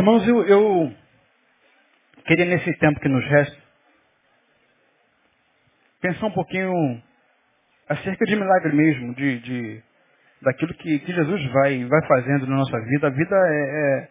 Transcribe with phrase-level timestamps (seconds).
[0.00, 0.94] Irmãos, eu, eu
[2.24, 3.54] queria nesse tempo que nos resta
[6.00, 6.72] pensar um pouquinho
[7.86, 9.82] acerca de milagre mesmo, de, de
[10.40, 13.08] daquilo que, que Jesus vai, vai fazendo na nossa vida.
[13.08, 14.08] A vida é,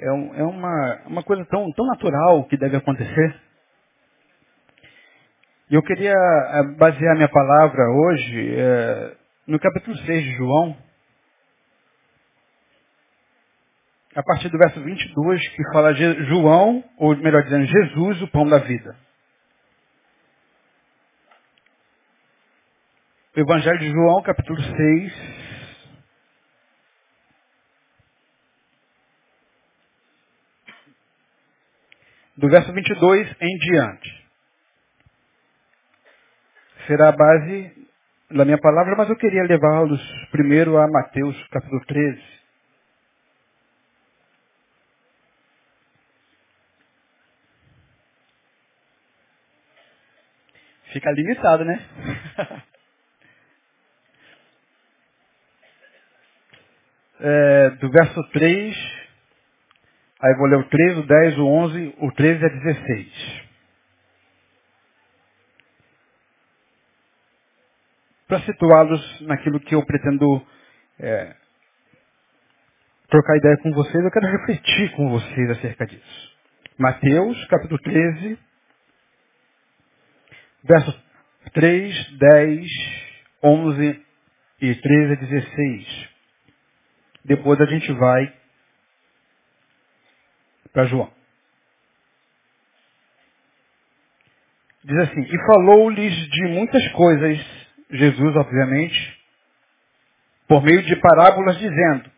[0.00, 3.40] é, é, um- é uma, uma coisa tão, tão natural que deve acontecer.
[5.70, 10.76] E eu queria eh, basear minha palavra hoje eh, no capítulo 6 de João,
[14.14, 18.58] a partir do verso 22, que fala João, ou melhor dizendo, Jesus, o pão da
[18.58, 18.96] vida.
[23.36, 25.12] Evangelho de João, capítulo 6,
[32.36, 34.26] do verso 22 em diante.
[36.88, 37.88] Será a base
[38.32, 40.00] da minha palavra, mas eu queria levá-los
[40.32, 42.39] primeiro a Mateus, capítulo 13.
[50.92, 51.80] Fica limitado, né?
[57.22, 58.76] É, do verso 3,
[60.22, 63.42] aí vou ler o 3, o 10, o 11, o 13 a 16.
[68.26, 70.46] Para situá-los naquilo que eu pretendo
[70.98, 71.36] é,
[73.10, 76.36] trocar ideia com vocês, eu quero refletir com vocês acerca disso.
[76.78, 78.38] Mateus, capítulo 13,
[80.64, 80.94] versos
[81.52, 82.66] 3, 10,
[83.42, 84.06] 11
[84.60, 86.08] e 13 a 16.
[87.24, 88.32] Depois a gente vai
[90.72, 91.10] para João.
[94.84, 97.38] Diz assim, e falou-lhes de muitas coisas,
[97.90, 99.20] Jesus, obviamente,
[100.48, 102.10] por meio de parábolas, dizendo.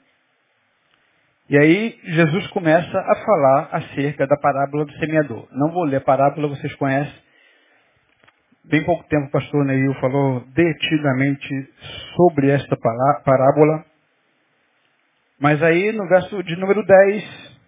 [1.50, 5.48] E aí Jesus começa a falar acerca da parábola do semeador.
[5.50, 7.21] Não vou ler a parábola, vocês conhecem.
[8.64, 11.68] Bem pouco tempo o pastor Neil falou detidamente
[12.14, 12.76] sobre esta
[13.24, 13.84] parábola.
[15.40, 17.58] Mas aí no verso de número 10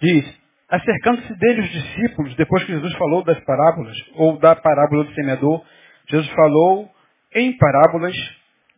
[0.00, 5.14] diz, acercando-se dele os discípulos, depois que Jesus falou das parábolas, ou da parábola do
[5.14, 5.64] semeador,
[6.08, 6.90] Jesus falou
[7.32, 8.16] em parábolas,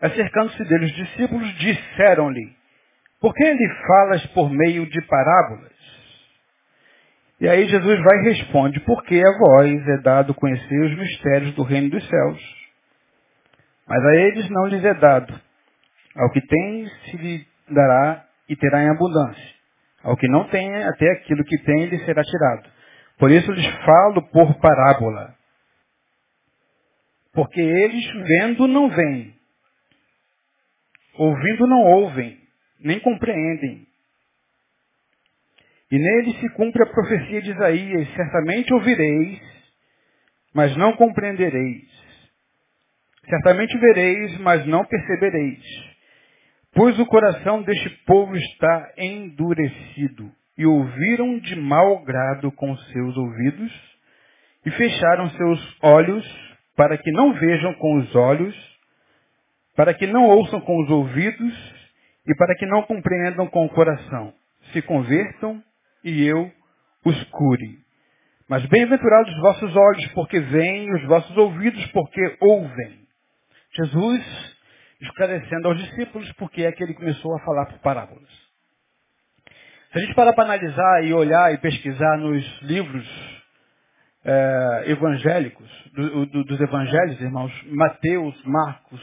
[0.03, 2.55] acercando-se dele os discípulos, disseram-lhe,
[3.19, 5.73] por que ele falas por meio de parábolas?
[7.41, 11.63] E aí Jesus vai e responde, porque a vós é dado conhecer os mistérios do
[11.63, 12.67] reino dos céus.
[13.87, 15.39] Mas a eles não lhes é dado.
[16.17, 19.55] Ao que tem se lhe dará e terá em abundância.
[20.03, 22.71] Ao que não tem, até aquilo que tem lhe será tirado.
[23.19, 25.35] Por isso lhes falo por parábola.
[27.33, 29.35] Porque eles vendo não veem,
[31.19, 32.41] ouvindo não ouvem,
[32.81, 33.87] nem compreendem.
[35.91, 39.41] E nele se cumpre a profecia de Isaías, certamente ouvireis,
[40.53, 41.85] mas não compreendereis.
[43.29, 45.63] Certamente vereis, mas não percebereis.
[46.73, 53.73] Pois o coração deste povo está endurecido, e ouviram de mau grado com seus ouvidos,
[54.65, 58.77] e fecharam seus olhos, para que não vejam com os olhos,
[59.77, 61.75] para que não ouçam com os ouvidos,
[62.27, 64.35] e para que não compreendam com o coração,
[64.73, 65.63] se convertam
[66.07, 66.51] e eu
[67.05, 67.79] os cure.
[68.49, 73.01] Mas bem-aventurados os vossos olhos, porque veem, os vossos ouvidos, porque ouvem.
[73.75, 74.57] Jesus
[75.01, 78.29] esclarecendo aos discípulos porque é que ele começou a falar por parábolas.
[79.93, 83.07] Se a gente parar para analisar e olhar e pesquisar nos livros
[84.25, 89.01] eh, evangélicos, do- do- dos evangelhos, irmãos, Mateus, Marcos,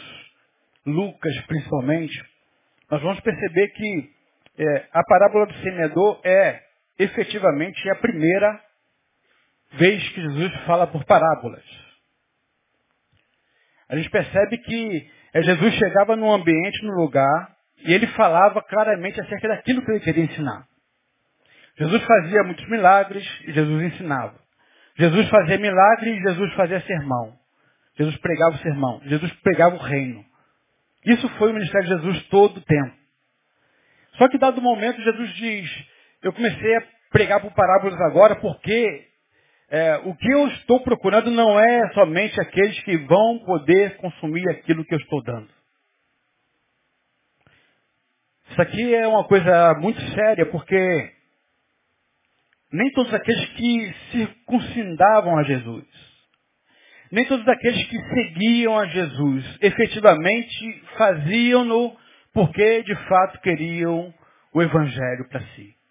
[0.86, 2.14] Lucas principalmente,
[2.92, 4.10] nós vamos perceber que
[4.60, 6.62] eh, a parábola do semeador é
[6.98, 8.62] efetivamente a primeira
[9.74, 11.64] vez que Jesus fala por parábolas.
[13.90, 17.56] A gente percebe que eh, Jesus chegava num ambiente, num lugar,
[17.86, 20.66] e ele falava claramente acerca daquilo que ele queria ensinar.
[21.78, 24.36] Jesus fazia muitos milagres e Jesus ensinava.
[24.96, 27.38] Jesus fazia milagre e Jesus fazia sermão.
[27.98, 29.02] Jesus pregava o sermão.
[29.06, 30.24] Jesus pregava o reino.
[31.06, 32.96] Isso foi o ministério de Jesus todo o tempo.
[34.18, 35.86] Só que dado momento Jesus diz,
[36.24, 39.08] eu comecei a pregar por parábolas agora porque
[39.70, 44.86] é, o que eu estou procurando não é somente aqueles que vão poder consumir aquilo
[44.86, 45.50] que eu estou dando.
[48.50, 51.12] Isso aqui é uma coisa muito séria porque
[52.72, 55.86] nem todos aqueles que circuncindavam a Jesus,
[57.12, 61.96] nem todos aqueles que seguiam a Jesus, efetivamente faziam-no
[62.34, 64.14] porque de fato queriam
[64.54, 65.83] o Evangelho para si.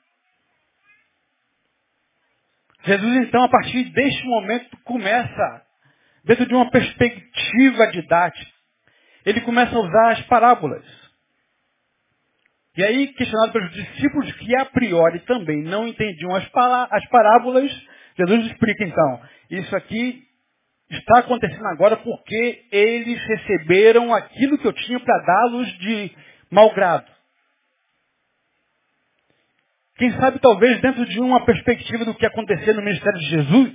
[2.84, 5.62] Jesus, então, a partir deste momento, começa,
[6.25, 8.50] dentro de uma perspectiva didática,
[9.25, 10.84] ele começa a usar as parábolas.
[12.76, 16.49] E aí, questionado pelos discípulos que a priori também não entendiam as,
[16.90, 17.70] as parábolas,
[18.19, 19.20] Jesus explica então,
[19.50, 20.23] isso aqui
[20.90, 26.12] está acontecendo agora porque eles receberam aquilo que eu tinha para dá-los de
[26.50, 27.12] mau grado.
[29.97, 33.73] Quem sabe talvez dentro de uma perspectiva do que aconteceu no ministério de Jesus,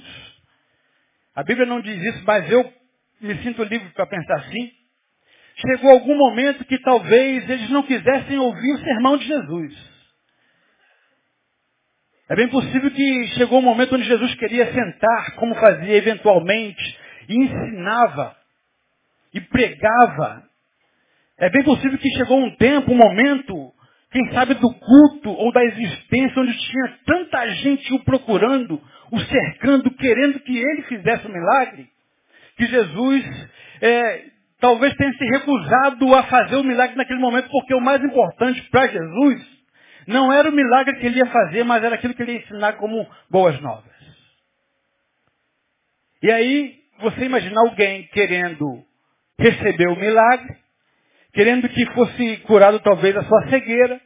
[1.36, 2.74] a Bíblia não diz isso, mas eu
[3.22, 4.72] me sinto livre para pensar assim.
[5.56, 9.98] Chegou algum momento que talvez eles não quisessem ouvir o sermão de Jesus.
[12.30, 17.00] É bem possível que chegou um momento onde Jesus queria sentar, como fazia eventualmente,
[17.30, 18.36] e ensinava,
[19.34, 20.44] e pregava.
[21.38, 23.67] É bem possível que chegou um tempo, um momento,
[24.12, 28.82] quem sabe do culto ou da existência, onde tinha tanta gente o procurando,
[29.12, 31.90] o cercando, querendo que ele fizesse o um milagre,
[32.56, 33.50] que Jesus
[33.82, 34.26] é,
[34.60, 38.88] talvez tenha se recusado a fazer o milagre naquele momento, porque o mais importante para
[38.88, 39.58] Jesus
[40.08, 42.74] não era o milagre que ele ia fazer, mas era aquilo que ele ia ensinar
[42.74, 43.92] como boas novas.
[46.24, 48.84] E aí, você imaginar alguém querendo
[49.38, 50.58] receber o milagre,
[51.34, 54.00] querendo que fosse curado talvez a sua cegueira,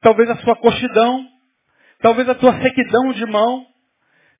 [0.00, 1.26] talvez a sua coxidão,
[2.00, 3.66] talvez a tua sequidão de mão,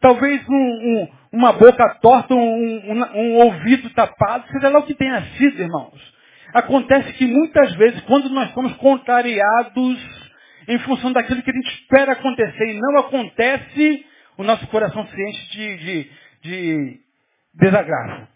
[0.00, 5.22] talvez um, um, uma boca torta, um, um, ouvido tapado, seja lá o que tenha
[5.36, 6.18] sido, irmãos.
[6.54, 10.28] Acontece que muitas vezes, quando nós somos contrariados
[10.66, 14.06] em função daquilo que a gente espera acontecer e não acontece,
[14.36, 16.10] o nosso coração se enche de, de,
[16.42, 17.00] de
[17.54, 18.28] desagravo.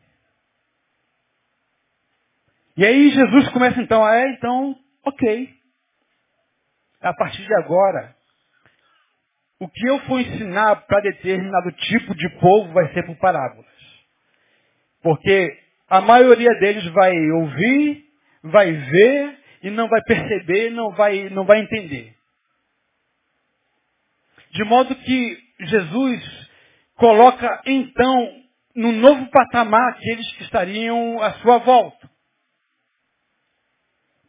[2.76, 5.54] E aí Jesus começa então, a, é, então, ok.
[7.00, 8.14] A partir de agora,
[9.60, 13.66] o que eu for ensinar para determinado tipo de povo vai ser por parábolas.
[15.02, 18.04] Porque a maioria deles vai ouvir,
[18.42, 22.14] vai ver e não vai perceber, não vai, não vai entender.
[24.52, 26.48] De modo que Jesus
[26.96, 28.42] coloca então
[28.74, 32.11] no novo patamar aqueles que estariam à sua volta.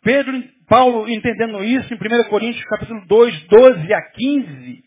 [0.03, 4.83] Pedro, Paulo entendendo isso em 1 Coríntios capítulo 2, 12 a 15,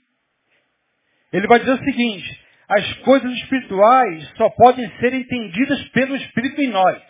[1.33, 6.69] ele vai dizer o seguinte, as coisas espirituais só podem ser entendidas pelo Espírito em
[6.69, 7.03] nós.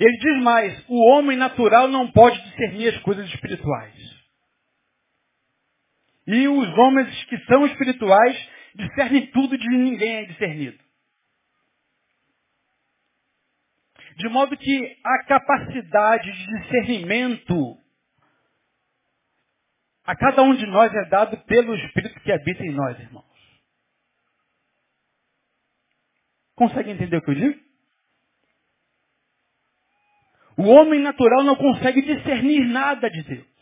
[0.00, 3.94] Ele diz mais, o homem natural não pode discernir as coisas espirituais.
[6.26, 10.78] E os homens que são espirituais discernem tudo de ninguém é discernido.
[14.16, 17.78] De modo que a capacidade de discernimento
[20.04, 23.24] a cada um de nós é dado pelo Espírito que habita em nós, irmãos.
[26.54, 27.60] Consegue entender o que eu digo?
[30.56, 33.52] O homem natural não consegue discernir nada de Deus.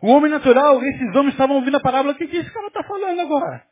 [0.00, 2.82] O homem natural, esses homens estavam ouvindo a parábola, o que, que esse cara está
[2.84, 3.66] falando agora?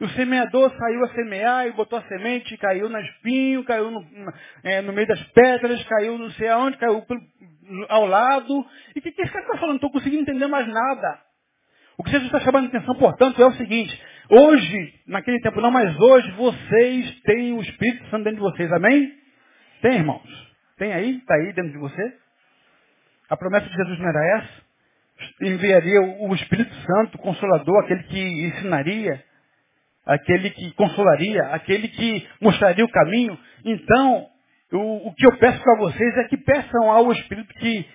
[0.00, 4.04] E o semeador saiu a semear e botou a semente, caiu na espinho, caiu no,
[4.62, 7.04] é, no, meio das pedras, caiu não sei aonde, caiu
[7.88, 8.64] ao lado.
[8.94, 9.70] E o que, que esse cara está falando?
[9.70, 11.20] Não estou conseguindo entender mais nada.
[11.98, 14.00] O que Jesus está chamando a atenção, portanto, é o seguinte.
[14.30, 18.72] Hoje, naquele tempo não, mas hoje vocês têm o Espírito Santo dentro de vocês.
[18.72, 19.12] Amém?
[19.82, 20.48] Tem, irmãos?
[20.76, 21.16] Tem aí?
[21.16, 22.14] Está aí dentro de você?
[23.28, 24.68] A promessa de Jesus não era essa?
[25.40, 29.22] enviaria o Espírito Santo, o Consolador, aquele que ensinaria,
[30.08, 33.38] aquele que consolaria, aquele que mostraria o caminho.
[33.62, 34.26] Então,
[34.72, 37.86] o, o que eu peço para vocês é que peçam ao Espírito que,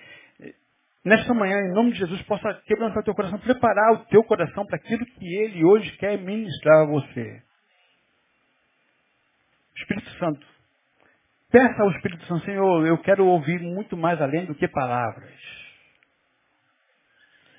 [1.04, 4.64] nesta manhã, em nome de Jesus, possa quebrantar o teu coração, preparar o teu coração
[4.64, 7.42] para aquilo que Ele hoje quer ministrar a você.
[9.76, 10.46] Espírito Santo,
[11.50, 15.63] peça ao Espírito Santo, Senhor, eu quero ouvir muito mais além do que palavras.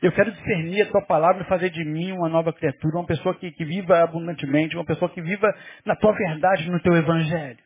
[0.06, 3.34] Eu quero discernir a tua palavra e fazer de mim uma nova criatura, uma pessoa
[3.34, 5.52] que, que viva abundantemente, uma pessoa que viva
[5.84, 7.58] na tua verdade, no teu evangelho.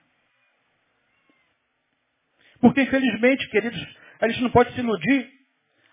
[2.61, 3.85] Porque, infelizmente, queridos,
[4.21, 5.29] a gente não pode se iludir.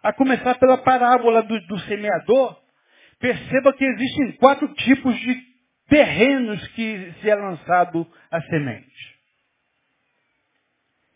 [0.04, 2.56] A começar pela parábola do, do semeador,
[3.18, 5.42] perceba que existem quatro tipos de
[5.88, 9.16] terrenos que se é lançado a semente.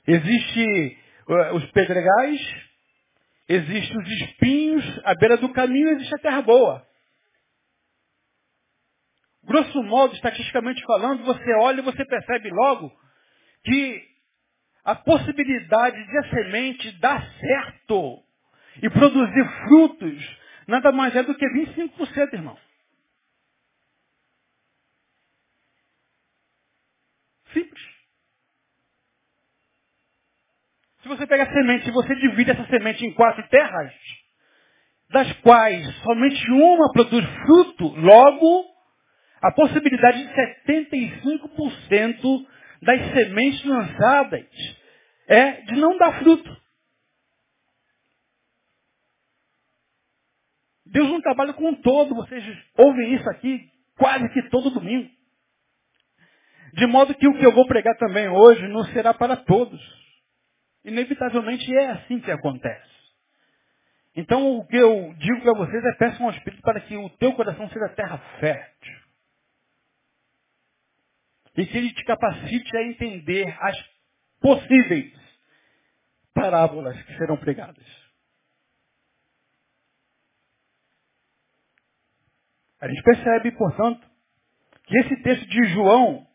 [0.08, 2.69] Existe uh, os pedregais,
[3.52, 6.86] Existem os espinhos à beira do caminho, existe a terra boa.
[9.42, 12.96] Grosso modo, estatisticamente falando, você olha e você percebe logo
[13.64, 14.08] que
[14.84, 18.22] a possibilidade de a semente dar certo
[18.80, 20.38] e produzir frutos
[20.68, 22.56] nada mais é do que 25%, irmão.
[27.52, 27.89] Simples.
[31.10, 33.92] Você pega a semente e você divide essa semente em quatro terras,
[35.10, 38.64] das quais somente uma produz fruto, logo
[39.42, 42.46] a possibilidade de 75%
[42.82, 44.46] das sementes lançadas
[45.28, 46.60] é de não dar fruto.
[50.86, 52.44] Deus não trabalha com todo, vocês
[52.76, 55.08] ouvem isso aqui quase que todo domingo.
[56.74, 59.80] De modo que o que eu vou pregar também hoje não será para todos.
[60.84, 62.90] Inevitavelmente é assim que acontece.
[64.16, 67.32] Então o que eu digo para vocês é peçam ao Espírito para que o teu
[67.34, 69.00] coração seja terra fértil.
[71.56, 73.76] E que ele te capacite a entender as
[74.40, 75.12] possíveis
[76.32, 77.86] parábolas que serão pregadas.
[82.80, 84.08] A gente percebe, portanto,
[84.84, 86.26] que esse texto de João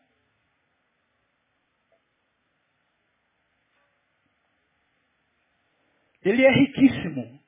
[6.28, 7.40] ele é riquíssimo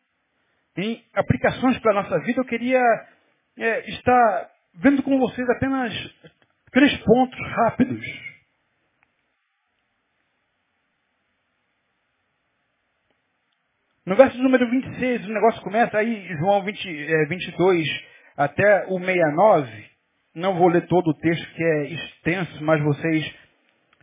[0.76, 2.40] em aplicações para a nossa vida.
[2.40, 2.80] Eu queria
[3.56, 5.92] é, estar vendo com vocês apenas
[6.70, 8.04] três pontos rápidos.
[14.06, 17.86] No verso número 26, o negócio começa aí, João 20, é, 22
[18.36, 19.90] até o 69.
[20.34, 23.34] Não vou ler todo o texto que é extenso, mas vocês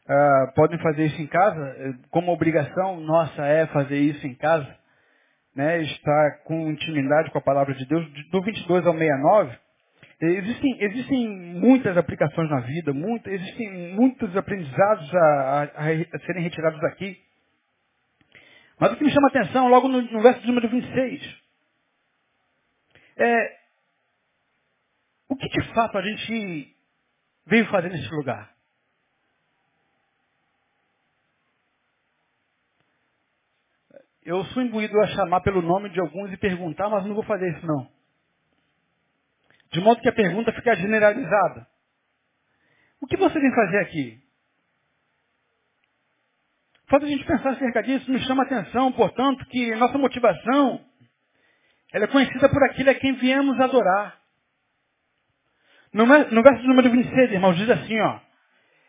[0.08, 1.98] ah, podem fazer isso em casa.
[2.12, 4.84] Como obrigação nossa é fazer isso em casa.
[5.56, 8.06] Né, estar com intimidade com a palavra de Deus.
[8.30, 9.58] Do 22 ao 69,
[10.22, 16.80] Existem, existem muitas aplicações na vida, muito, existem muitos aprendizados a, a, a, serem retirados
[16.80, 17.22] daqui.
[18.80, 21.42] Mas o que me chama a atenção, logo no, no verso número 26,
[23.18, 23.58] é
[25.28, 26.76] o que de fato a gente
[27.46, 28.55] veio fazer nesse lugar.
[34.26, 37.48] Eu sou imbuído a chamar pelo nome de alguns e perguntar, mas não vou fazer
[37.56, 37.88] isso não.
[39.72, 41.68] De modo que a pergunta fica generalizada.
[43.00, 44.20] O que você vem fazer aqui?
[46.88, 50.84] Faz a gente pensar acerca disso, me chama a atenção, portanto, que nossa motivação
[51.94, 54.20] ela é conhecida por aquilo a quem viemos adorar.
[55.94, 58.20] No, no verso número 26, irmãos, diz assim, ó.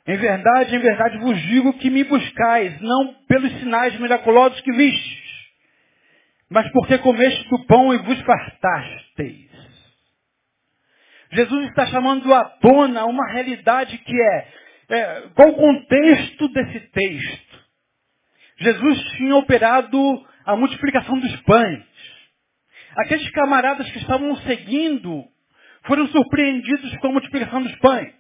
[0.07, 5.26] Em verdade, em verdade vos digo que me buscais, não pelos sinais miraculosos que vistes,
[6.51, 9.51] mas porque comeste do pão e vos fartasteis.
[11.33, 14.49] Jesus está chamando à tona uma realidade que é,
[14.91, 17.67] é qual o contexto desse texto?
[18.59, 19.99] Jesus tinha operado
[20.45, 21.85] a multiplicação dos pães.
[22.97, 25.25] Aqueles camaradas que estavam seguindo
[25.85, 28.15] foram surpreendidos com a multiplicação dos pães.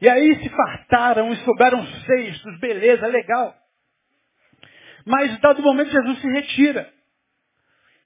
[0.00, 3.54] E aí se fartaram e sobraram cestos, beleza, legal.
[5.04, 6.92] Mas, dado o momento, Jesus se retira.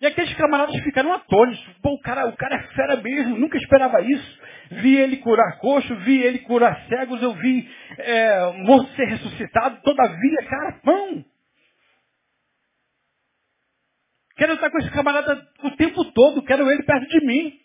[0.01, 1.65] E aqueles camaradas ficaram atônitos.
[1.83, 4.41] Pô, o cara, o cara é fera mesmo, nunca esperava isso.
[4.71, 9.81] Vi ele curar coxo, vi ele curar cegos, eu vi é, morto ser ressuscitado.
[9.83, 11.25] Todavia, cara, pão.
[14.37, 17.59] Quero estar com esse camarada o tempo todo, quero ele perto de mim.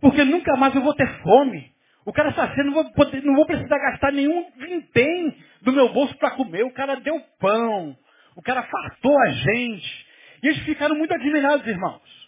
[0.00, 1.74] Porque nunca mais eu vou ter fome.
[2.06, 2.90] O cara sendo, não
[3.24, 6.64] não vou precisar gastar nenhum vintém do meu bolso para comer.
[6.64, 7.96] O cara deu pão.
[8.36, 10.06] O cara fartou a gente.
[10.42, 12.20] E eles ficaram muito admirados, irmãos.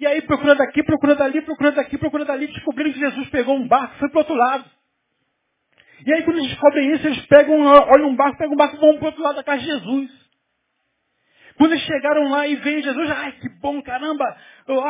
[0.00, 3.66] E aí procura daqui, procura dali, procura daqui, procura dali, descobriram que Jesus pegou um
[3.66, 4.64] barco e foi para o outro lado.
[6.06, 8.80] E aí quando eles descobrem isso, eles pegam, olham um barco, pegam um barco e
[8.80, 10.10] vão para o outro lado da casa de Jesus.
[11.58, 14.24] Quando eles chegaram lá e veem Jesus, ai que bom, caramba,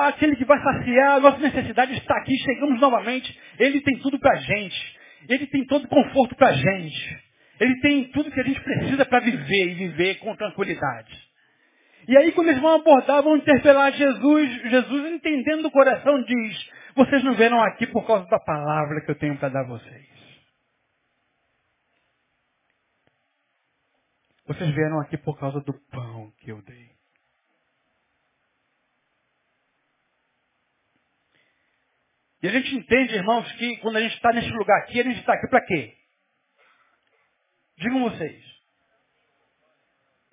[0.05, 3.37] aquele que vai saciar a nossa necessidade está aqui, chegamos novamente.
[3.59, 4.99] Ele tem tudo para a gente.
[5.29, 7.30] Ele tem todo conforto para a gente.
[7.61, 11.31] Ele tem tudo que a gente precisa para viver e viver com tranquilidade.
[12.09, 17.23] E aí quando eles vão abordar, vão interpelar Jesus, Jesus entendendo o coração diz, vocês
[17.23, 20.09] não vieram aqui por causa da palavra que eu tenho para dar a vocês.
[24.47, 26.91] Vocês vieram aqui por causa do pão que eu dei.
[32.43, 35.21] E a gente entende, irmãos, que quando a gente está nesse lugar aqui, a gente
[35.21, 36.00] está aqui para quê?
[37.81, 38.45] Digam vocês.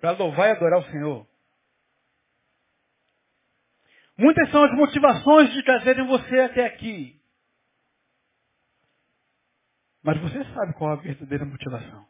[0.00, 1.26] Para louvar e adorar o Senhor.
[4.18, 7.18] Muitas são as motivações de trazerem você até aqui.
[10.02, 12.06] Mas você sabe qual é a verdadeira motivação.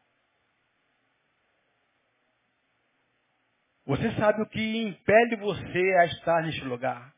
[3.86, 7.14] Você sabe o que impele você a estar neste lugar.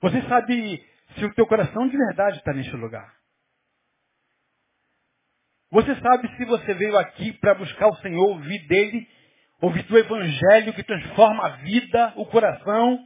[0.00, 3.13] Você sabe se o teu coração de verdade está neste lugar.
[5.74, 9.08] Você sabe se você veio aqui para buscar o Senhor, ouvir dele,
[9.60, 12.96] ouvir do Evangelho que transforma a vida, o coração.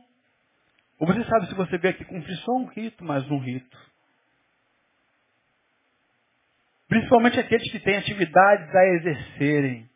[1.01, 3.79] Ou você sabe se você veio aqui cumprir só um rito, mais um rito.
[6.89, 9.89] Principalmente aqueles que têm atividades a exercerem.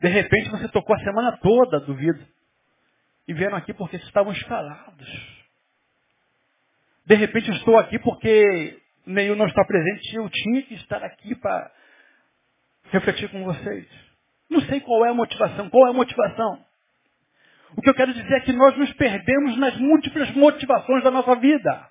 [0.00, 2.26] De repente você tocou a semana toda, duvido.
[3.28, 5.46] E vieram aqui porque estavam escalados.
[7.06, 8.80] De repente eu estou aqui porque
[9.10, 11.70] nenhum não está presente eu tinha que estar aqui para
[12.90, 13.86] refletir com vocês.
[14.48, 15.70] Não sei qual é a motivação.
[15.70, 16.64] Qual é a motivação?
[17.76, 21.36] O que eu quero dizer é que nós nos perdemos nas múltiplas motivações da nossa
[21.36, 21.88] vida.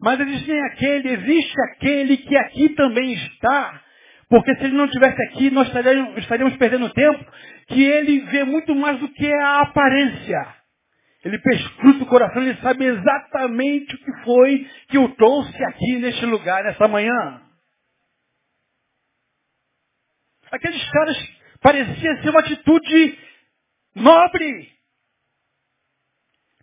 [0.00, 3.82] Mas existe aquele, existe aquele que aqui também está,
[4.28, 7.24] porque se ele não estivesse aqui, nós estaríamos, estaríamos perdendo tempo,
[7.68, 10.63] que ele vê muito mais do que a aparência.
[11.24, 16.26] Ele perscruta o coração, ele sabe exatamente o que foi que o trouxe aqui neste
[16.26, 17.42] lugar, nessa manhã.
[20.52, 21.16] Aqueles caras
[21.62, 23.18] pareciam ser uma atitude
[23.94, 24.70] nobre.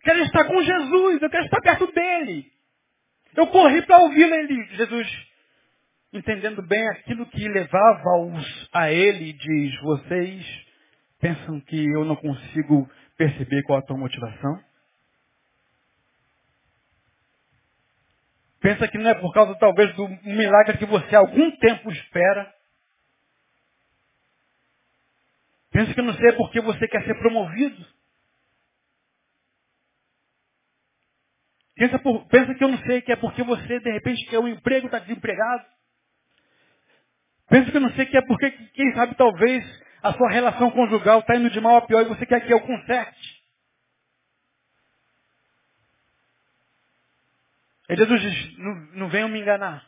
[0.02, 2.50] Quero estar com Jesus, eu quero estar perto dele.
[3.36, 5.26] Eu corri para ouvi-lo, ele, Jesus,
[6.12, 10.66] entendendo bem aquilo que levava-os a ele, diz, vocês
[11.20, 14.60] pensam que eu não consigo perceber qual a tua motivação?
[18.60, 22.52] Pensa que não é por causa talvez do milagre que você há algum tempo espera?
[25.72, 27.86] Pensa que não sei porque você quer ser promovido?
[31.76, 34.48] Pensa, por, pensa que eu não sei que é porque você de repente quer um
[34.48, 35.64] emprego, está desempregado?
[37.48, 39.64] Pensa que eu não sei que é porque, quem sabe, talvez
[40.02, 42.60] a sua relação conjugal está indo de mal a pior e você quer que eu
[42.60, 43.42] conserte.
[47.88, 49.86] E Jesus diz, não, não venham me enganar.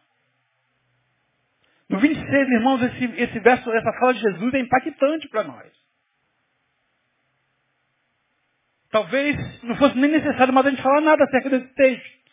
[1.88, 5.72] No 26, irmãos, esse, esse verso, essa fala de Jesus é impactante para nós.
[8.90, 12.24] Talvez não fosse nem necessário mais a gente falar nada acerca desse texto.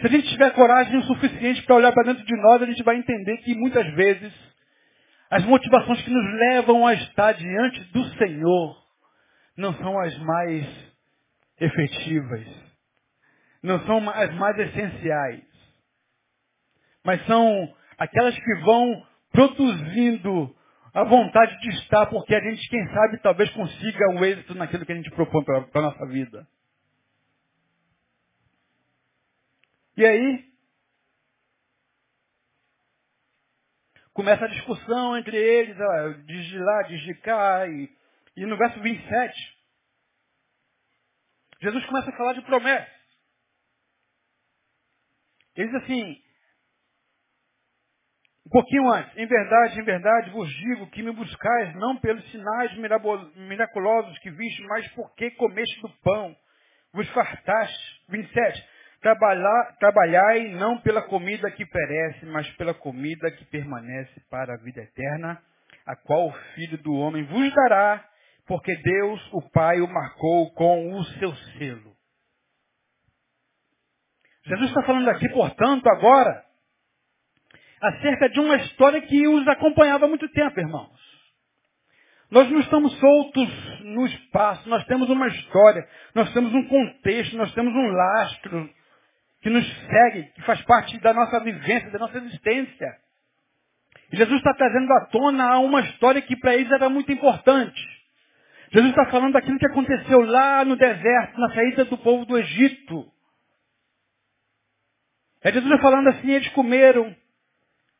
[0.00, 2.82] Se a gente tiver coragem o suficiente para olhar para dentro de nós, a gente
[2.82, 4.32] vai entender que muitas vezes
[5.30, 8.84] as motivações que nos levam a estar diante do Senhor
[9.56, 10.66] não são as mais
[11.60, 12.46] efetivas,
[13.62, 15.44] não são as mais essenciais,
[17.04, 20.54] mas são aquelas que vão produzindo
[20.92, 24.92] a vontade de estar, porque a gente, quem sabe, talvez consiga o êxito naquilo que
[24.92, 26.46] a gente propõe para a nossa vida.
[29.96, 30.44] E aí,
[34.14, 35.76] começa a discussão entre eles,
[36.24, 37.90] diz de lá, diz de cá, e,
[38.36, 39.54] e no verso 27,
[41.60, 42.94] Jesus começa a falar de promessas.
[45.56, 46.22] Ele diz assim,
[48.46, 52.72] um pouquinho antes, em verdade, em verdade vos digo que me buscais não pelos sinais
[53.36, 56.36] miraculosos que viste, mas porque comeste do pão,
[56.92, 58.04] vos fartaste.
[58.08, 58.73] 27.
[59.04, 64.80] Trabalhar, trabalhai não pela comida que perece, mas pela comida que permanece para a vida
[64.80, 65.42] eterna,
[65.84, 68.02] a qual o Filho do Homem vos dará,
[68.46, 71.92] porque Deus, o Pai, o marcou com o seu selo.
[74.46, 76.42] Jesus está falando aqui, portanto, agora,
[77.82, 80.98] acerca de uma história que os acompanhava há muito tempo, irmãos.
[82.30, 87.52] Nós não estamos soltos no espaço, nós temos uma história, nós temos um contexto, nós
[87.52, 88.70] temos um lastro,
[89.44, 92.96] que nos segue, que faz parte da nossa vivência, da nossa existência.
[94.10, 97.78] E Jesus está trazendo à tona uma história que para eles era muito importante.
[98.72, 103.06] Jesus está falando daquilo que aconteceu lá no deserto, na saída do povo do Egito.
[105.42, 107.14] É Jesus falando assim, eles comeram.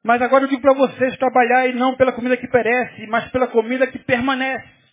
[0.03, 3.87] Mas agora eu digo para vocês, trabalhar não pela comida que perece, mas pela comida
[3.87, 4.84] que permanece.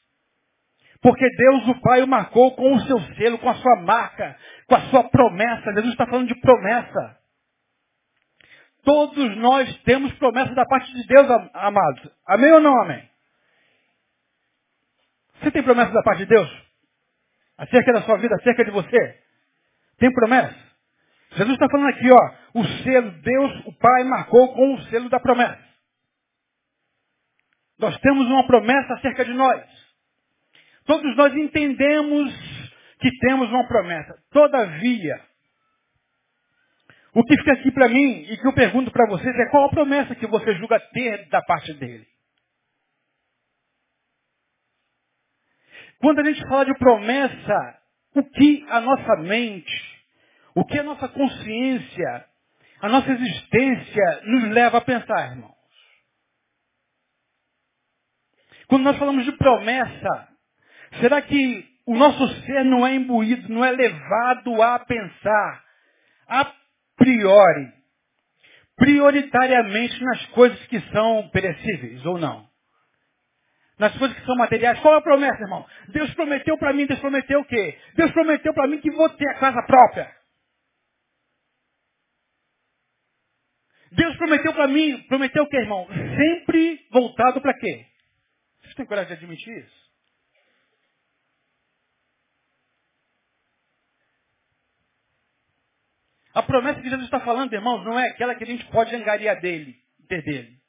[1.01, 4.37] Porque Deus, o Pai, o marcou com o seu selo, com a sua marca,
[4.67, 5.73] com a sua promessa.
[5.73, 7.17] Jesus está falando de promessa.
[8.83, 12.11] Todos nós temos promessa da parte de Deus, amados.
[12.27, 13.09] Amém ou não amém?
[15.39, 16.49] Você tem promessa da parte de Deus?
[17.57, 19.19] Acerca da sua vida, acerca de você?
[19.97, 20.55] Tem promessa?
[21.31, 25.19] Jesus está falando aqui, ó, o selo, Deus, o Pai, marcou com o selo da
[25.19, 25.61] promessa.
[27.79, 29.80] Nós temos uma promessa acerca de nós.
[30.85, 32.33] Todos nós entendemos
[32.99, 34.13] que temos uma promessa.
[34.31, 35.21] Todavia,
[37.13, 39.69] o que fica aqui para mim e que eu pergunto para vocês é qual a
[39.69, 42.07] promessa que você julga ter da parte dele?
[45.99, 47.79] Quando a gente fala de promessa,
[48.15, 50.03] o que a nossa mente,
[50.55, 52.31] o que a nossa consciência
[52.81, 55.55] A nossa existência nos leva a pensar, irmãos.
[58.67, 60.30] Quando nós falamos de promessa,
[60.99, 65.63] será que o nosso ser não é imbuído, não é levado a pensar
[66.27, 66.53] a
[66.95, 67.73] priori,
[68.75, 72.49] prioritariamente nas coisas que são perecíveis ou não?
[73.79, 74.79] Nas coisas que são materiais.
[74.79, 75.65] Qual é a promessa, irmão?
[75.89, 77.79] Deus prometeu para mim, Deus prometeu o quê?
[77.95, 80.15] Deus prometeu para mim que vou ter a casa própria.
[83.91, 85.87] Deus prometeu para mim, prometeu o quê, irmão?
[85.87, 87.85] Sempre voltado para quê?
[88.61, 89.80] Vocês têm coragem de admitir isso?
[96.33, 99.39] A promessa que Jesus está falando, irmãos, não é aquela que a gente pode angariar
[99.41, 99.75] dele,
[100.07, 100.61] ter dele.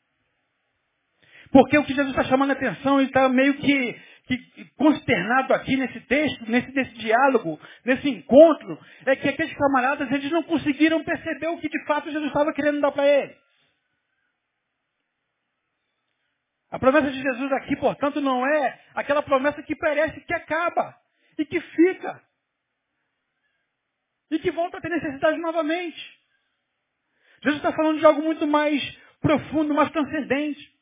[1.52, 5.76] Porque o que Jesus está chamando a atenção, ele está meio que, que, consternado aqui
[5.76, 11.48] nesse texto, nesse, nesse diálogo, nesse encontro, é que aqueles camaradas, eles não conseguiram perceber
[11.48, 13.36] o que de fato Jesus estava querendo dar para eles.
[16.70, 20.96] A promessa de Jesus aqui, portanto, não é aquela promessa que parece que acaba
[21.38, 22.20] e que fica
[24.34, 26.20] e que volta a ter necessidade novamente.
[27.42, 28.82] Jesus está falando de algo muito mais
[29.20, 30.72] profundo, mais transcendente.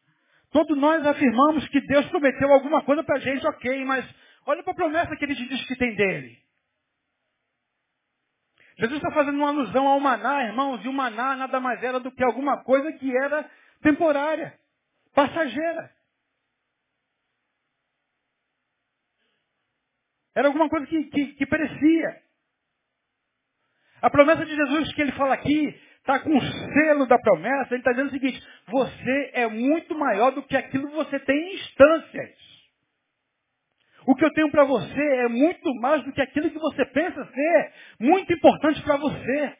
[0.51, 4.05] Todos nós afirmamos que Deus prometeu alguma coisa para a gente, ok, mas
[4.47, 6.39] olha para a promessa que ele te diz que tem dele.
[8.79, 12.11] Jesus está fazendo uma alusão ao maná, irmãos, e o maná nada mais era do
[12.11, 13.49] que alguma coisa que era
[13.83, 14.59] temporária,
[15.15, 15.91] passageira.
[20.35, 22.23] Era alguma coisa que, que, que perecia.
[24.03, 27.75] A promessa de Jesus que ele fala aqui está com o selo da promessa.
[27.75, 31.37] Ele está dizendo o seguinte: você é muito maior do que aquilo que você tem
[31.37, 32.51] em instâncias.
[34.07, 37.25] O que eu tenho para você é muito mais do que aquilo que você pensa
[37.25, 39.57] ser muito importante para você.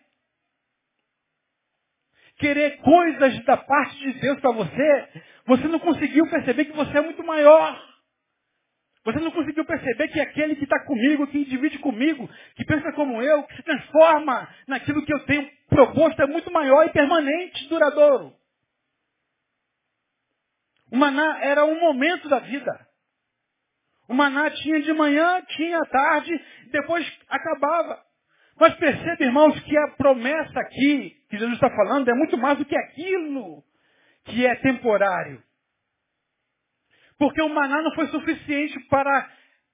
[2.39, 5.09] Querer coisas da parte de Deus para você,
[5.45, 7.90] você não conseguiu perceber que você é muito maior.
[9.05, 13.23] Você não conseguiu perceber que aquele que está comigo, que divide comigo, que pensa como
[13.23, 18.35] eu, que se transforma naquilo que eu tenho proposto é muito maior e permanente, duradouro.
[20.93, 22.87] O maná era um momento da vida.
[24.09, 26.39] O maná tinha de manhã, tinha à tarde,
[26.71, 28.03] depois acabava.
[28.59, 32.65] Mas perceba, irmãos, que a promessa aqui, que Jesus está falando, é muito mais do
[32.65, 33.63] que aquilo
[34.25, 35.43] que é temporário.
[37.21, 39.31] Porque o maná não foi suficiente para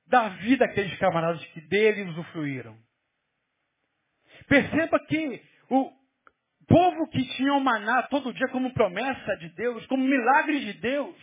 [0.08, 2.76] dar vida àqueles camaradas que dele usufruíram.
[4.48, 5.92] Perceba que o
[6.66, 11.16] povo que tinha o maná todo dia como promessa de Deus, como milagre de Deus,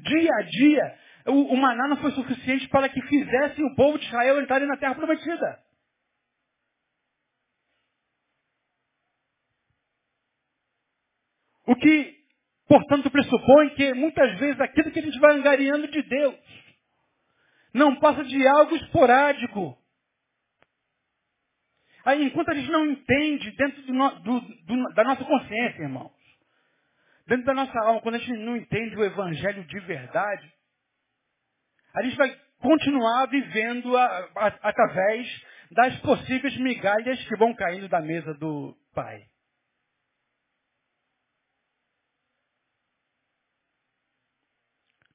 [0.00, 0.98] dia a dia,
[1.28, 4.76] o, o maná não foi suficiente para que fizessem o povo de Israel entrarem na
[4.76, 5.64] terra prometida.
[11.66, 12.13] O que
[12.66, 16.34] Portanto, pressupõe que muitas vezes aquilo que a gente vai angariando de Deus
[17.72, 19.76] não passa de algo esporádico.
[22.04, 26.12] Aí, enquanto a gente não entende dentro do, do, do, da nossa consciência, irmãos,
[27.26, 30.52] dentro da nossa alma, quando a gente não entende o Evangelho de verdade,
[31.94, 34.04] a gente vai continuar vivendo a,
[34.36, 39.22] a, através das possíveis migalhas que vão caindo da mesa do Pai.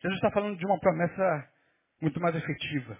[0.01, 1.49] Jesus está falando de uma promessa
[2.01, 2.97] muito mais efetiva.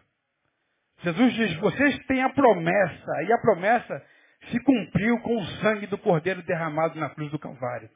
[1.02, 4.06] Jesus diz, vocês têm a promessa, e a promessa
[4.52, 7.90] se cumpriu com o sangue do Cordeiro derramado na cruz do Calvário.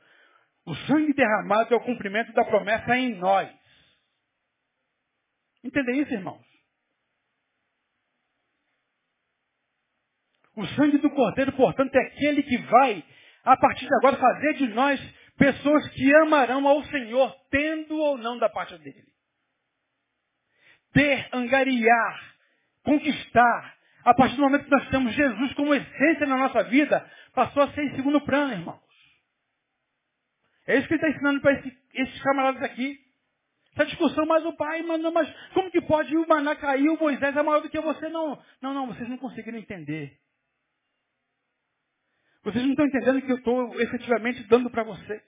[0.65, 3.51] O sangue derramado é o cumprimento da promessa em nós.
[5.63, 6.43] Entendem isso, irmãos?
[10.55, 13.03] O sangue do Cordeiro, portanto, é aquele que vai,
[13.43, 14.99] a partir de agora, fazer de nós
[15.37, 19.03] Pessoas que amarão ao Senhor, tendo ou não da parte dele.
[20.93, 22.35] Ter, angariar,
[22.83, 23.77] conquistar.
[24.05, 27.71] A partir do momento que nós temos Jesus como essência na nossa vida, passou a
[27.71, 28.83] ser em segundo plano, irmãos.
[30.67, 32.99] É isso que ele está ensinando para esse, esses camaradas aqui.
[33.73, 36.99] Essa discussão, mas o pai, mas, não, mas como que pode o maná cair, o
[36.99, 38.07] Moisés é maior do que você?
[38.09, 40.15] Não, não, não, vocês não conseguiram entender.
[42.43, 45.21] Vocês não estão entendendo o que eu estou efetivamente dando para vocês.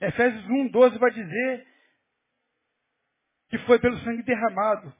[0.00, 1.66] Efésios 1, 12 vai dizer
[3.50, 4.92] que foi pelo sangue derramado.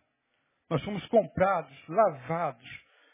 [0.68, 2.68] Nós fomos comprados, lavados,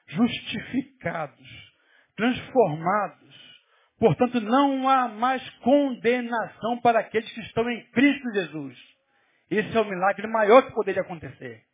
[0.08, 1.74] justificados,
[2.16, 3.56] transformados.
[3.98, 8.78] Portanto, não há mais condenação para aqueles que estão em Cristo Jesus.
[9.50, 11.64] Esse é o milagre maior que poderia acontecer.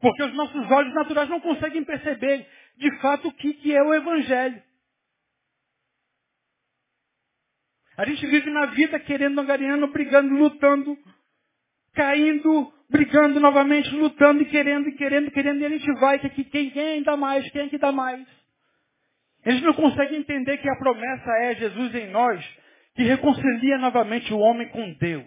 [0.00, 3.94] Porque os nossos olhos naturais não conseguem perceber de fato, o que, que é o
[3.94, 4.62] Evangelho.
[7.96, 10.98] A gente vive na vida querendo, angariando, brigando, lutando,
[11.94, 16.44] caindo, brigando novamente, lutando e querendo, e querendo, e querendo, e a gente vai, que
[16.44, 18.26] quem, quem dá mais, quem é que dá mais.
[19.46, 22.44] Gente não consegue entender que a promessa é Jesus em nós,
[22.96, 25.26] que reconcilia novamente o homem com Deus.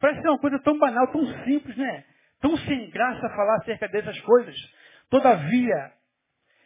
[0.00, 2.04] Parece ser uma coisa tão banal, tão simples, né?
[2.40, 4.56] Tão sem graça falar acerca dessas coisas.
[5.08, 5.92] Todavia,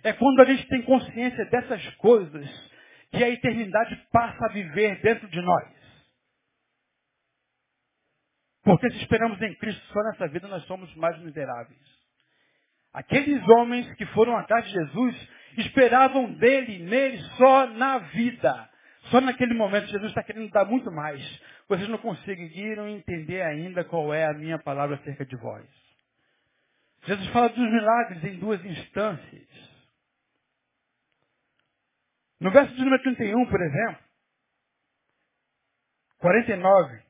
[0.07, 2.71] é quando a gente tem consciência dessas coisas
[3.11, 5.69] que a eternidade passa a viver dentro de nós.
[8.63, 11.81] Porque se esperamos em Cristo só nessa vida, nós somos mais miseráveis.
[12.93, 18.71] Aqueles homens que foram atrás de Jesus esperavam dele, nele, só na vida.
[19.11, 21.21] Só naquele momento Jesus está querendo dar muito mais.
[21.69, 25.67] Vocês não conseguiram entender ainda qual é a minha palavra acerca de vós.
[27.07, 29.76] Jesus fala dos milagres em duas instâncias.
[32.41, 34.05] No verso de número 31, por exemplo,
[36.19, 37.03] 49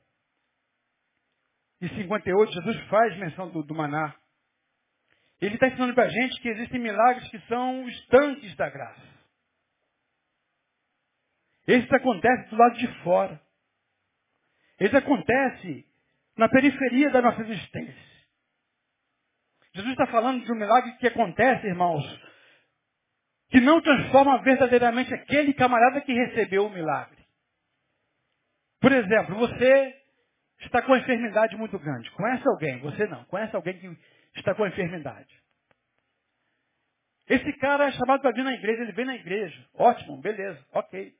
[1.80, 4.14] e 58, Jesus faz menção do, do maná.
[5.40, 9.16] Ele está ensinando para a gente que existem milagres que são os tanques da graça.
[11.66, 13.40] Esse acontece do lado de fora.
[14.78, 15.86] Esse acontece
[16.36, 18.06] na periferia da nossa existência.
[19.74, 22.02] Jesus está falando de um milagre que acontece, irmãos,
[23.50, 27.16] que não transforma verdadeiramente aquele camarada que recebeu o milagre.
[28.80, 29.94] Por exemplo, você
[30.60, 32.10] está com uma enfermidade muito grande.
[32.12, 32.80] Conhece alguém?
[32.80, 33.24] Você não.
[33.24, 33.96] Conhece alguém que
[34.36, 35.34] está com enfermidade.
[37.28, 39.66] Esse cara é chamado para vir na igreja, ele vem na igreja.
[39.74, 41.12] Ótimo, beleza, ok.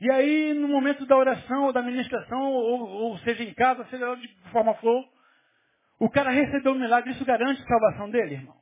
[0.00, 4.14] E aí, no momento da oração ou da ministração, ou, ou seja em casa, seja
[4.16, 5.08] de forma for,
[5.98, 8.56] o cara recebeu um milagre, isso garante a salvação dele, irmão.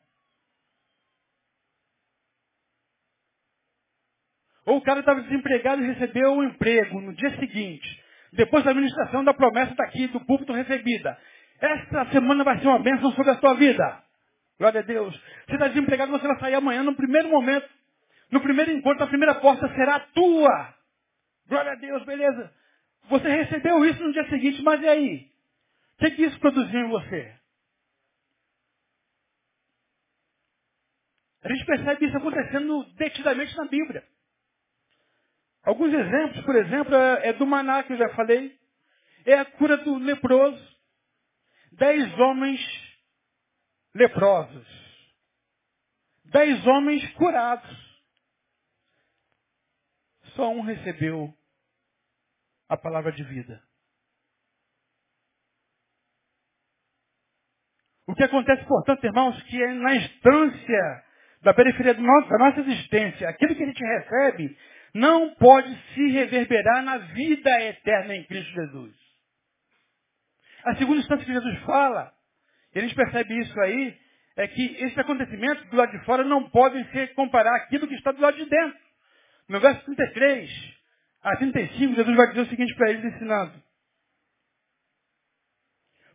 [4.66, 9.22] Ou o cara estava desempregado e recebeu um emprego no dia seguinte, depois da administração
[9.22, 11.18] da promessa daqui, do púlpito recebida.
[11.60, 14.02] Esta semana vai ser uma bênção sobre a sua vida.
[14.58, 15.14] Glória a Deus.
[15.46, 17.68] Você está desempregado, você vai sair amanhã no primeiro momento.
[18.30, 20.74] No primeiro encontro, a primeira porta será tua.
[21.48, 22.52] Glória a Deus, beleza.
[23.08, 25.28] Você recebeu isso no dia seguinte, mas e aí?
[25.96, 27.32] O que, que isso produziu em você?
[31.42, 34.02] A gente percebe isso acontecendo detidamente na Bíblia.
[35.64, 38.58] Alguns exemplos, por exemplo, é, é do maná que eu já falei.
[39.24, 40.62] É a cura do leproso.
[41.72, 42.60] Dez homens
[43.94, 44.66] leprosos.
[46.26, 47.84] Dez homens curados.
[50.36, 51.32] Só um recebeu
[52.68, 53.62] a palavra de vida.
[58.06, 61.04] O que acontece, portanto, irmãos, que é na instância
[61.40, 64.58] da periferia da nossa existência, aquilo que a gente recebe
[64.94, 68.94] não pode se reverberar na vida eterna em Cristo Jesus.
[70.64, 72.12] A segunda instância que Jesus fala,
[72.74, 73.98] e a gente percebe isso aí,
[74.36, 78.12] é que esses acontecimentos do lado de fora não podem ser comparar aquilo que está
[78.12, 78.78] do lado de dentro.
[79.48, 80.50] No verso 33
[81.22, 83.62] a 35, Jesus vai dizer o seguinte para eles ensinando.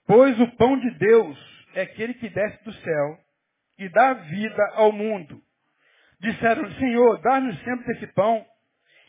[0.07, 1.37] Pois o pão de Deus
[1.75, 3.19] é aquele que desce do céu
[3.77, 5.41] e dá vida ao mundo.
[6.19, 8.45] Disseram, Senhor, dá-nos sempre esse pão.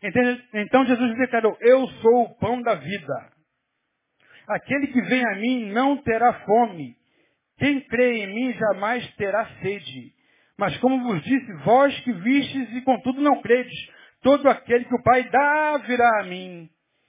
[0.03, 3.33] Então Jesus declarou, eu sou o pão da vida.
[4.49, 6.97] Aquele que vem a mim não terá fome.
[7.59, 10.13] Quem crê em mim jamais terá sede.
[10.59, 13.79] Mas como vos disse, vós que vistes e contudo não credes,
[14.23, 16.69] todo aquele que o Pai dá virá a mim.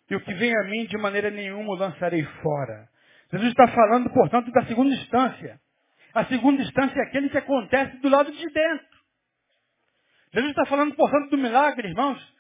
[0.10, 2.90] E o que vem a mim de maneira nenhuma o lançarei fora.
[3.32, 5.60] Jesus está falando, portanto, da segunda instância.
[6.14, 8.88] A segunda instância é aquele que acontece do lado de dentro.
[10.34, 12.31] Jesus está falando, portanto, do milagre, irmãos,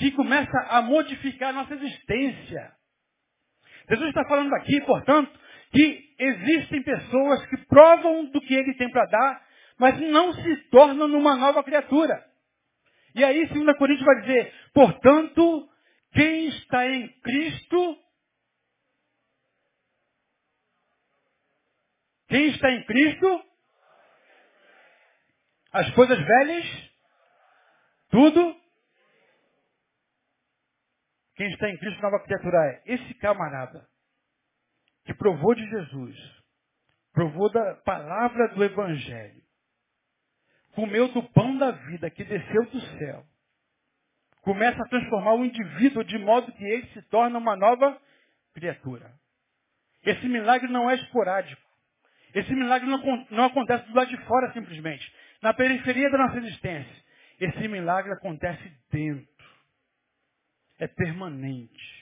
[0.00, 2.72] que começa a modificar a nossa existência.
[3.86, 5.30] Jesus está falando aqui, portanto,
[5.72, 9.46] que existem pessoas que provam do que ele tem para dar,
[9.78, 12.24] mas não se tornam numa nova criatura.
[13.14, 15.68] E aí, 2 Coríntios vai dizer, portanto,
[16.14, 17.98] quem está em Cristo,
[22.26, 23.44] quem está em Cristo,
[25.72, 26.90] as coisas velhas,
[28.10, 28.59] tudo
[31.40, 32.82] quem está em Cristo, nova criatura é.
[32.84, 33.88] Esse camarada
[35.06, 36.14] que provou de Jesus,
[37.14, 39.42] provou da palavra do Evangelho,
[40.74, 43.24] comeu do pão da vida que desceu do céu,
[44.42, 47.98] começa a transformar o indivíduo de modo que ele se torna uma nova
[48.52, 49.10] criatura.
[50.04, 51.62] Esse milagre não é esporádico.
[52.34, 55.10] Esse milagre não, não acontece do lado de fora simplesmente.
[55.40, 57.04] na periferia da nossa existência.
[57.40, 59.39] Esse milagre acontece dentro.
[60.80, 62.00] É permanente.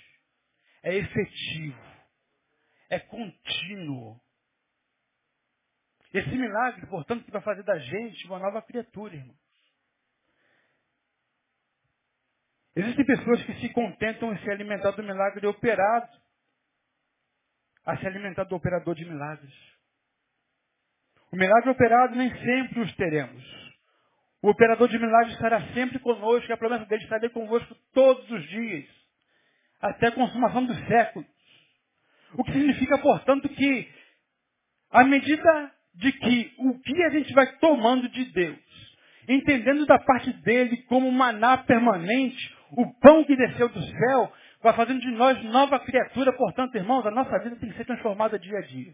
[0.82, 1.82] É efetivo.
[2.88, 4.18] É contínuo.
[6.14, 9.36] Esse milagre, portanto, que vai fazer da gente uma nova criatura, irmão.
[12.74, 16.16] Existem pessoas que se contentam em se alimentar do milagre operado,
[17.84, 19.54] a se alimentar do operador de milagres.
[21.32, 23.67] O milagre operado nem sempre os teremos.
[24.42, 28.48] O operador de milagres estará sempre conosco, e a promessa dele estará convosco todos os
[28.48, 28.84] dias,
[29.80, 31.28] até a consumação dos séculos.
[32.34, 33.88] O que significa, portanto, que,
[34.90, 38.58] à medida de que o que a gente vai tomando de Deus,
[39.28, 45.00] entendendo da parte dele como maná permanente, o pão que desceu do céu, vai fazendo
[45.00, 46.32] de nós nova criatura.
[46.32, 48.92] Portanto, irmãos, a nossa vida tem que ser transformada dia a dia.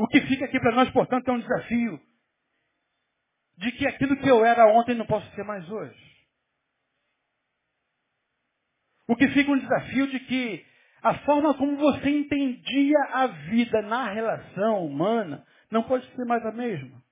[0.00, 2.00] O que fica aqui para nós, portanto, é um desafio
[3.58, 6.26] de que aquilo que eu era ontem não posso ser mais hoje.
[9.06, 10.66] O que fica um desafio de que
[11.02, 16.52] a forma como você entendia a vida na relação humana não pode ser mais a
[16.52, 17.04] mesma.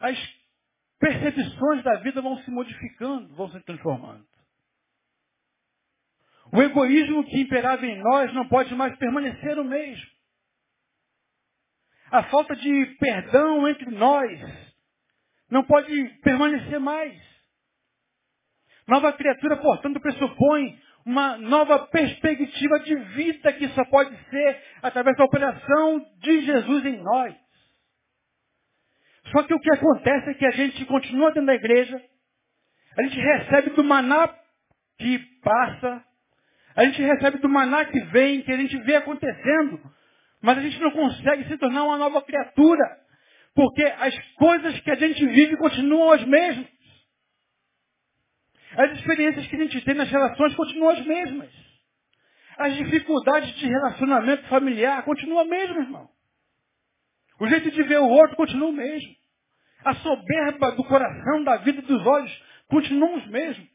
[0.00, 0.18] As
[0.98, 4.26] percepções da vida vão se modificando, vão se transformando.
[6.54, 10.06] O egoísmo que imperava em nós não pode mais permanecer o mesmo.
[12.12, 14.40] A falta de perdão entre nós
[15.50, 17.20] não pode permanecer mais.
[18.86, 25.24] Nova criatura, portanto, pressupõe uma nova perspectiva de vida que só pode ser através da
[25.24, 27.34] operação de Jesus em nós.
[29.32, 32.00] Só que o que acontece é que a gente continua dentro da igreja,
[32.96, 34.28] a gente recebe do maná
[34.98, 36.04] que passa,
[36.76, 39.80] a gente recebe do maná que vem, que a gente vê acontecendo,
[40.42, 42.98] mas a gente não consegue se tornar uma nova criatura,
[43.54, 46.68] porque as coisas que a gente vive continuam as mesmas.
[48.76, 51.50] As experiências que a gente tem nas relações continuam as mesmas.
[52.58, 56.08] As dificuldades de relacionamento familiar continuam a mesma, irmão.
[57.40, 59.14] O jeito de ver o outro continua o mesmo.
[59.84, 63.73] A soberba do coração, da vida dos olhos continuam os mesmos.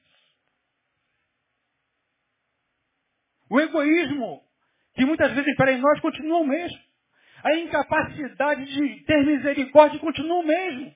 [3.49, 4.41] O egoísmo,
[4.93, 6.79] que muitas vezes impera em nós, continua o mesmo.
[7.43, 10.95] A incapacidade de ter misericórdia continua o mesmo.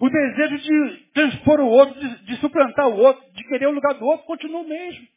[0.00, 3.94] O desejo de transpor o outro, de, de suplantar o outro, de querer o lugar
[3.94, 5.08] do outro, continua o mesmo.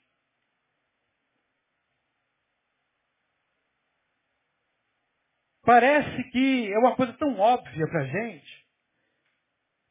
[5.63, 8.65] Parece que é uma coisa tão óbvia para a gente,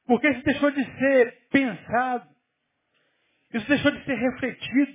[0.07, 2.36] porque isso deixou de ser pensado,
[3.57, 4.93] isso deixou de ser refletido.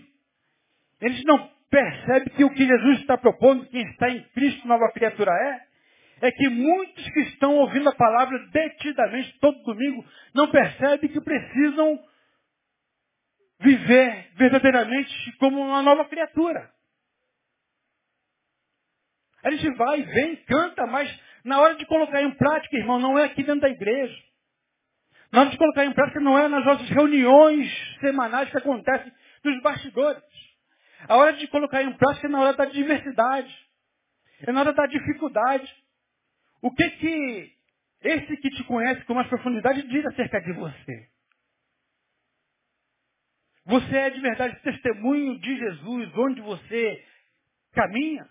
[1.01, 5.31] Eles não percebem que o que Jesus está propondo, quem está em Cristo, nova criatura
[5.31, 11.21] é, é que muitos que estão ouvindo a palavra detidamente todo domingo não percebem que
[11.21, 11.99] precisam
[13.59, 16.69] viver verdadeiramente como uma nova criatura.
[19.43, 21.09] A gente vai, vem, canta, mas
[21.43, 24.30] na hora de colocar em prática, irmão, não é aqui dentro da igreja.
[25.33, 27.71] Hora de colocar em prática não é nas nossas reuniões
[28.01, 29.11] semanais que acontecem
[29.43, 30.21] nos bastidores.
[31.07, 33.69] A hora de colocar em prática é na hora da diversidade.
[34.41, 35.73] É na hora da dificuldade.
[36.61, 37.57] O que que
[38.01, 41.09] esse que te conhece com mais profundidade diz acerca de você?
[43.65, 47.05] Você é de verdade testemunho de Jesus onde você
[47.73, 48.27] caminha?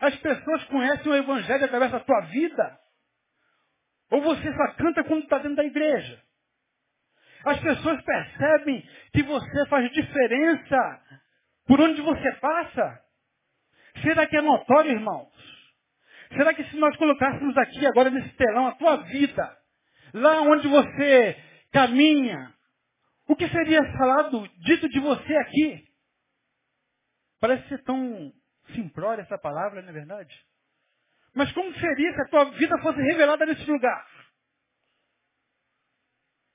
[0.00, 2.80] As pessoas conhecem o Evangelho através da tua vida?
[4.10, 6.20] Ou você só canta quando está dentro da igreja?
[7.44, 11.02] As pessoas percebem que você faz diferença
[11.66, 13.00] por onde você passa?
[14.02, 15.30] Será que é notório, irmãos?
[16.36, 19.58] Será que se nós colocássemos aqui agora nesse telão a tua vida,
[20.14, 21.36] lá onde você
[21.72, 22.52] caminha,
[23.26, 25.84] o que seria falado, dito de você aqui?
[27.40, 28.32] Parece ser tão
[28.74, 30.49] simplória essa palavra, não é verdade?
[31.34, 34.06] Mas como seria se a tua vida fosse revelada nesse lugar?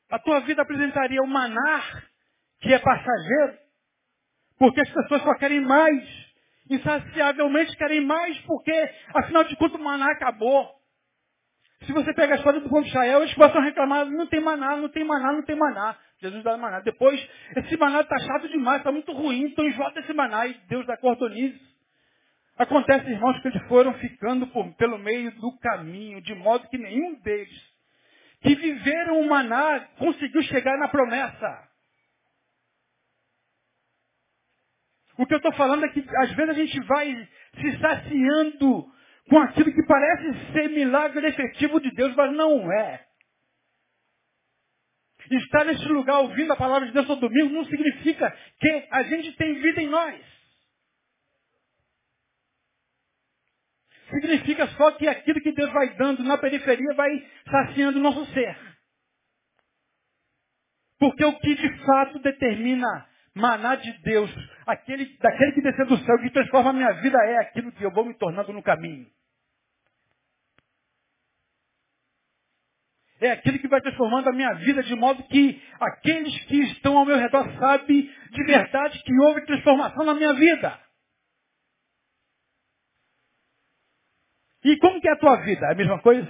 [0.09, 2.03] A tua vida apresentaria o manar,
[2.61, 3.57] que é passageiro,
[4.57, 6.25] porque as pessoas só querem mais
[6.69, 8.71] insaciavelmente querem mais porque,
[9.13, 10.73] afinal de contas, o maná acabou.
[11.85, 14.41] Se você pega a história do povo de Israel, eles começam a reclamar, não tem
[14.41, 15.95] maná, não tem maná, não tem maná.
[16.19, 16.79] Jesus dá maná.
[16.79, 17.21] Depois,
[17.57, 20.97] esse maná está chato demais, está muito ruim, então enjota esse maná e Deus dá
[20.97, 21.59] cordonize.
[22.57, 27.15] Acontece, irmãos, que eles foram ficando por, pelo meio do caminho, de modo que nenhum
[27.21, 27.75] deles
[28.45, 31.67] que viveram o maná conseguiu chegar na promessa.
[35.17, 37.29] O que eu estou falando é que às vezes a gente vai
[37.59, 38.85] se saciando
[39.29, 43.03] com aquilo que parece ser milagre efetivo de Deus, mas não é.
[45.31, 48.29] Estar nesse lugar ouvindo a palavra de Deus todo domingo não significa
[48.59, 50.34] que a gente tem vida em nós.
[54.09, 58.55] Significa só que aquilo que Deus vai dando na periferia vai saciando o nosso ser.
[60.99, 64.31] Porque o que de fato determina maná de Deus,
[64.65, 67.91] aquele, daquele que desceu do céu, que transforma a minha vida, é aquilo que eu
[67.91, 69.07] vou me tornando no caminho.
[73.19, 77.05] É aquilo que vai transformando a minha vida de modo que aqueles que estão ao
[77.05, 80.84] meu redor sabem de verdade que houve transformação na minha vida.
[84.65, 85.67] E como que é a tua vida?
[85.67, 86.27] É a mesma coisa?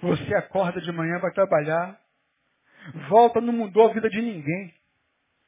[0.00, 2.00] Você acorda de manhã, vai trabalhar,
[3.10, 4.74] volta, não mudou a vida de ninguém.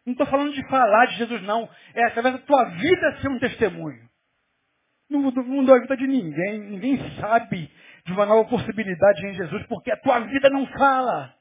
[0.04, 1.66] Não estou falando de falar de Jesus, não.
[1.94, 4.06] É através da tua vida ser um testemunho.
[5.08, 6.60] Não mudou a vida de ninguém.
[6.60, 7.72] Ninguém sabe
[8.04, 11.34] de uma nova possibilidade em Jesus, porque a tua vida não fala.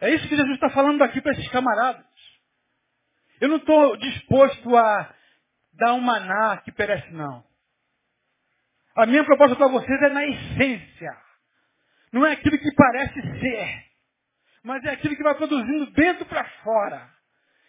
[0.00, 2.04] É isso que Jesus está falando aqui para esses camaradas.
[3.40, 5.14] Eu não estou disposto a
[5.76, 7.44] dar um maná que perece, não.
[8.96, 11.16] A minha proposta para vocês é na essência.
[12.12, 13.84] Não é aquilo que parece ser,
[14.64, 17.08] mas é aquilo que vai produzindo dentro para fora.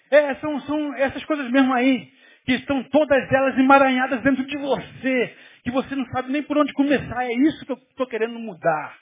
[0.10, 2.10] É, são, são essas coisas mesmo aí,
[2.46, 6.72] que estão todas elas emaranhadas dentro de você, que você não sabe nem por onde
[6.74, 7.26] começar.
[7.26, 8.98] É isso que eu estou querendo mudar.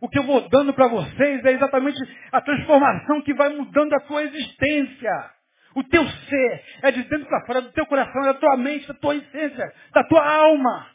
[0.00, 1.98] O que eu vou dando para vocês é exatamente
[2.30, 5.30] a transformação que vai mudando a tua existência.
[5.74, 8.94] O teu ser é de dentro para fora, do teu coração, da tua mente, da
[8.94, 10.90] tua essência, da tua alma.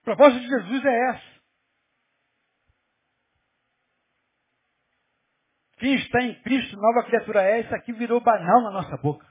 [0.00, 1.40] A proposta de Jesus é essa.
[5.78, 9.26] Quem está em Cristo, nova criatura é, isso aqui virou banal na nossa boca.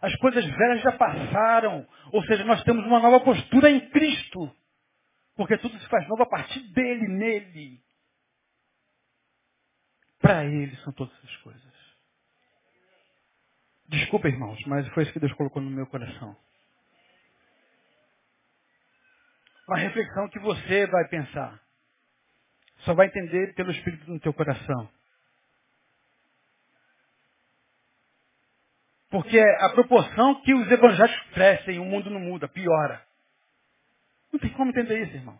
[0.00, 1.86] As coisas velhas já passaram.
[2.12, 4.54] Ou seja, nós temos uma nova postura em Cristo.
[5.34, 7.83] Porque tudo se faz novo a partir dele, nele.
[10.24, 11.62] Para ele são todas as coisas.
[13.88, 16.34] Desculpa, irmãos, mas foi isso que Deus colocou no meu coração.
[19.68, 21.62] Uma reflexão que você vai pensar.
[22.86, 24.90] Só vai entender pelo Espírito no teu coração.
[29.10, 33.06] Porque a proporção que os evangelhos crescem, o mundo não muda, piora.
[34.32, 35.38] Não tem como entender isso, irmão.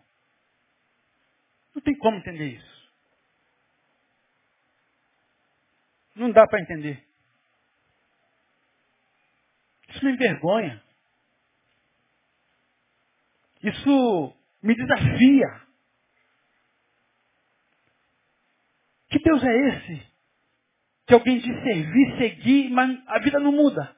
[1.73, 2.74] Não tem como entender isso.
[6.15, 7.05] Não dá para entender.
[9.89, 10.83] Isso me envergonha.
[13.61, 15.61] Isso me desafia.
[19.09, 20.15] Que Deus é esse?
[21.05, 23.95] que alguém diz servir, seguir, mas a vida não muda.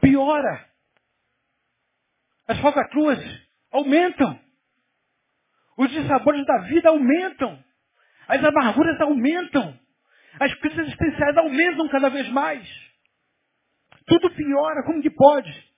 [0.00, 0.68] Piora.
[2.46, 3.18] As falcatruas
[3.70, 4.38] aumentam.
[5.76, 7.64] Os dissabores da vida aumentam.
[8.28, 9.78] As amarguras aumentam.
[10.40, 12.68] As crises existenciais aumentam cada vez mais.
[14.06, 15.72] Tudo piora, como que pode?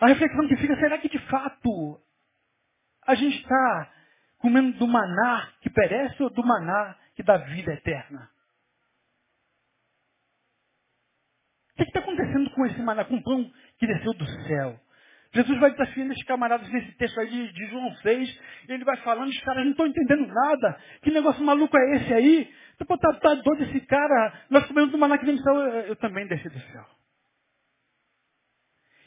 [0.00, 2.00] A reflexão que fica, será que de fato
[3.06, 3.92] a gente está
[4.38, 8.30] comendo do maná que perece ou do maná que dá vida eterna.
[11.72, 14.80] O que está acontecendo com esse maná, com o pão que desceu do céu?
[15.34, 19.28] Jesus vai desafiando esses camaradas nesse texto aí de, João 6, e ele vai falando,
[19.28, 20.80] os caras não estão entendendo nada.
[21.02, 22.54] Que negócio maluco é esse aí?
[22.78, 24.32] Tá, tá, tá doido esse cara?
[24.50, 25.54] Nós comemos do maná que vem do céu.
[25.54, 26.84] Eu, eu também desci do céu.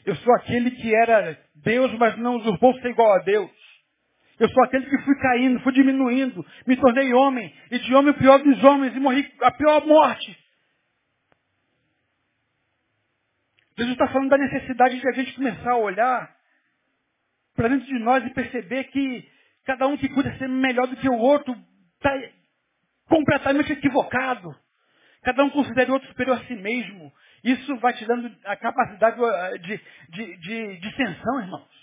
[0.04, 3.50] Eu sou aquele que era Deus, mas não usurpou ser igual a Deus.
[4.38, 8.16] Eu sou aquele que fui caindo, fui diminuindo, me tornei homem, e de homem o
[8.16, 10.39] pior dos homens, e morri a pior morte.
[13.80, 16.36] Jesus está falando da necessidade de a gente começar a olhar
[17.54, 19.28] para dentro de nós e perceber que
[19.64, 21.56] cada um que cuida ser melhor do que o outro
[21.96, 22.12] está
[23.08, 24.54] completamente equivocado.
[25.22, 27.12] Cada um considera o outro superior a si mesmo.
[27.42, 29.16] Isso vai te dando a capacidade
[29.60, 31.80] de, de, de, de dissensão, irmãos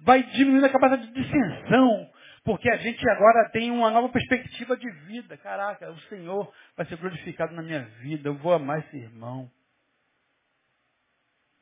[0.00, 2.10] vai diminuindo a capacidade de dissensão,
[2.44, 5.36] porque a gente agora tem uma nova perspectiva de vida.
[5.36, 9.50] Caraca, o Senhor vai ser glorificado na minha vida, eu vou amar esse irmão.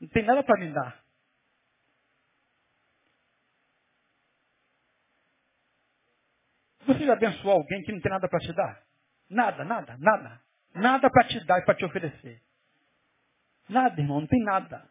[0.01, 1.05] Não tem nada para me dar.
[6.87, 8.83] Você já abençoou alguém que não tem nada para te dar?
[9.31, 10.41] Nada, nada, nada.
[10.75, 12.43] Nada para te dar e para te oferecer.
[13.69, 14.87] Nada, irmão, não tem nada.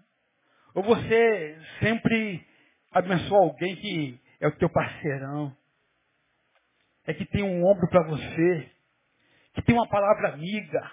[0.74, 2.45] Ou você sempre
[2.91, 5.56] abençoa alguém que é o teu parceirão,
[7.06, 8.72] é que tem um ombro para você,
[9.54, 10.91] que tem uma palavra amiga,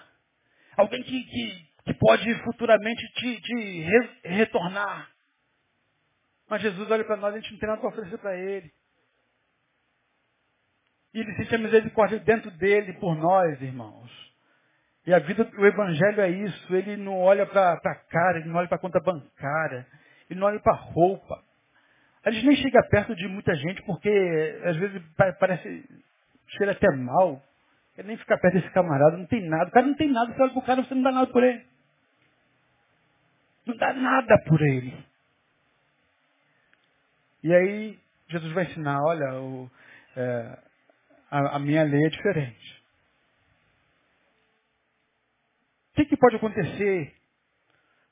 [0.77, 5.09] alguém que, que, que pode futuramente te, te re, retornar.
[6.49, 8.71] Mas Jesus olha para nós, a gente não tem nada para oferecer para Ele.
[11.13, 14.11] E Ele sente a misericórdia dentro dele por nós, irmãos.
[15.05, 16.75] E a vida do Evangelho é isso.
[16.75, 19.87] Ele não olha para a cara, ele não olha para a conta bancária,
[20.29, 21.43] ele não olha para a roupa.
[22.23, 25.01] A gente nem chega perto de muita gente porque às vezes
[25.39, 25.89] parece
[26.57, 27.41] cheira até mal.
[27.95, 29.69] Quer nem ficar perto desse camarada, não tem nada.
[29.69, 31.70] O cara não tem nada, você olha pro cara, você não dá nada por ele.
[33.65, 35.05] Não dá nada por ele.
[37.43, 37.99] E aí
[38.29, 39.69] Jesus vai ensinar, olha, o,
[40.15, 40.59] é,
[41.29, 42.83] a, a minha lei é diferente.
[45.91, 47.15] O que, que pode acontecer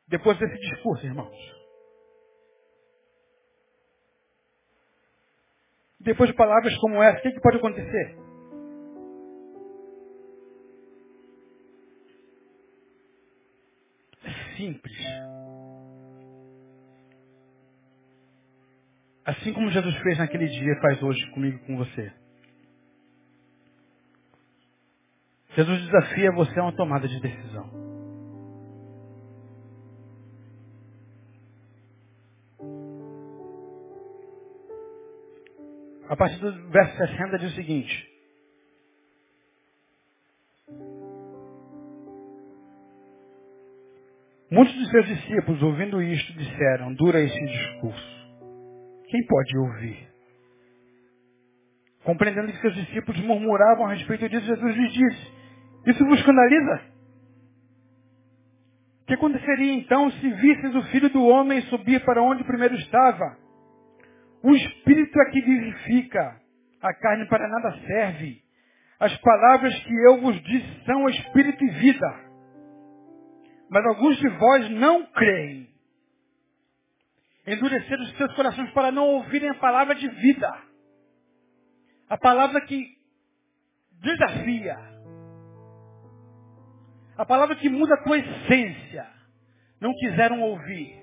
[0.08, 1.60] depois desse discurso, irmãos?
[6.00, 8.18] Depois de palavras como essa, o que, que pode acontecer?
[14.58, 15.09] Simples.
[19.30, 22.11] Assim como Jesus fez naquele dia, faz hoje comigo e com você.
[25.55, 27.69] Jesus desafia você a uma tomada de decisão.
[36.07, 38.09] A partir do verso 60 diz o seguinte.
[44.49, 48.18] Muitos de seus discípulos, ouvindo isto, disseram, dura esse discurso.
[49.10, 50.07] Quem pode ouvir?
[52.03, 55.34] Compreendendo que seus discípulos murmuravam a respeito disso, Jesus lhes disse,
[55.88, 56.82] isso vos escandaliza?
[59.01, 63.38] O que aconteceria então se visses o Filho do Homem subir para onde primeiro estava?
[64.43, 66.39] O Espírito é que vivifica,
[66.82, 68.41] a carne para nada serve.
[68.99, 72.30] As palavras que eu vos disse são Espírito e vida.
[73.72, 75.68] Mas alguns de vós não creem.
[77.50, 80.54] Endureceram os seus corações para não ouvirem a palavra de vida.
[82.08, 82.95] A palavra que
[84.02, 84.78] desafia.
[87.18, 89.08] A palavra que muda a tua essência.
[89.82, 91.00] Não quiseram ouvir.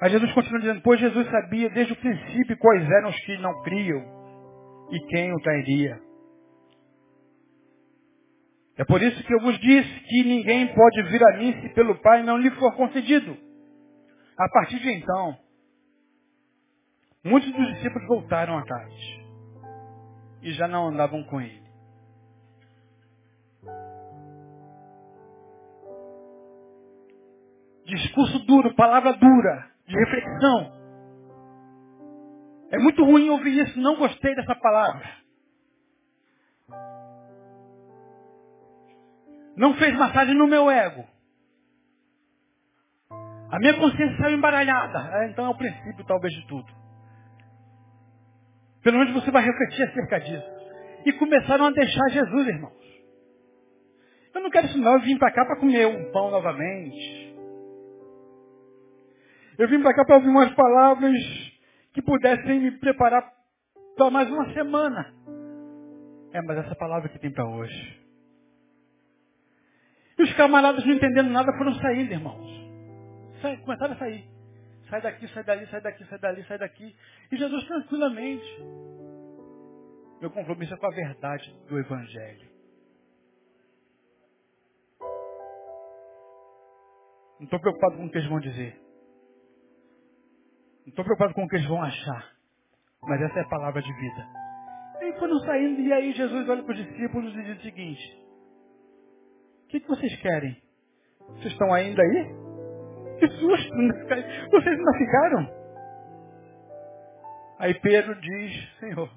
[0.00, 3.62] Mas Jesus continua dizendo, pois Jesus sabia desde o princípio quais eram os que não
[3.62, 4.04] criam
[4.90, 6.00] e quem o trairia.
[8.76, 11.94] É por isso que eu vos disse que ninguém pode vir a mim se pelo
[12.02, 13.45] Pai não lhe for concedido.
[14.38, 15.38] A partir de então,
[17.24, 18.92] muitos dos discípulos voltaram atrás
[20.42, 21.66] e já não andavam com ele.
[27.86, 30.76] Discurso duro, palavra dura, de reflexão.
[32.70, 35.08] É muito ruim ouvir isso, não gostei dessa palavra.
[39.56, 41.15] Não fez massagem no meu ego.
[43.50, 45.10] A minha consciência saiu embaralhada.
[45.18, 46.66] É, então é o princípio talvez de tudo.
[48.82, 50.46] Pelo menos você vai refletir acerca disso.
[51.04, 52.86] E começaram a deixar Jesus, irmãos.
[54.34, 57.34] Eu não quero isso não, eu vim para cá para comer um pão novamente.
[59.58, 61.16] Eu vim para cá para ouvir umas palavras
[61.94, 63.22] que pudessem me preparar
[63.96, 65.14] para mais uma semana.
[66.32, 68.00] É, mas essa palavra que tem para hoje.
[70.18, 72.65] E os camaradas não entendendo nada foram saindo, irmãos.
[73.40, 74.28] Sai, começaram a sair.
[74.88, 76.96] Sai daqui, sai dali, sai daqui, sai dali, sai daqui.
[77.30, 78.62] E Jesus tranquilamente.
[80.20, 82.48] Meu compromisso é com a verdade do Evangelho.
[87.38, 88.80] Não estou preocupado com o que eles vão dizer.
[90.86, 92.34] Não estou preocupado com o que eles vão achar.
[93.02, 94.26] Mas essa é a palavra de vida.
[95.02, 98.26] E foram saindo, e aí Jesus olha para os discípulos e diz o seguinte:
[99.64, 100.60] O que, que vocês querem?
[101.28, 102.45] Vocês estão ainda aí?
[103.18, 103.76] Que susto!
[104.50, 105.66] Vocês não ficaram?
[107.58, 109.10] Aí Pedro diz, Senhor,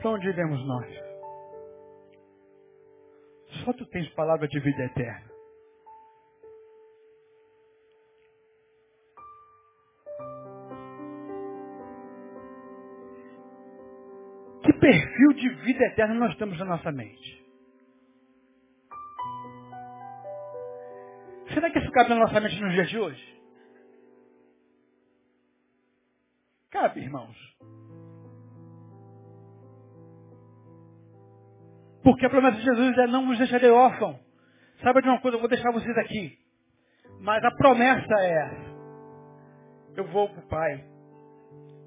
[0.00, 0.86] para onde iremos nós?
[3.64, 5.28] Só tu tens palavra de vida eterna.
[14.80, 17.47] perfil de vida eterna nós temos na nossa mente?
[21.52, 23.42] Será que isso cabe na nossa mente nos dias de hoje?
[26.70, 27.36] Cabe, irmãos.
[32.02, 34.18] Porque a promessa de Jesus é não vos deixarei órfão.
[34.82, 36.38] Sabe de uma coisa, eu vou deixar vocês aqui.
[37.20, 38.50] Mas a promessa é,
[39.96, 40.84] eu vou para o Pai.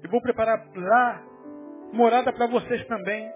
[0.04, 1.22] E vou preparar lá
[1.92, 3.30] morada para vocês também.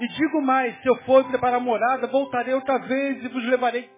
[0.00, 3.95] E digo mais, se eu for preparar morada, voltarei outra vez e vos levarei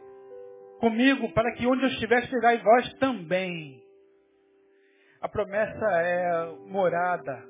[0.78, 3.82] comigo, para que onde eu estiver, estejais vós também.
[5.20, 7.44] A promessa é morada.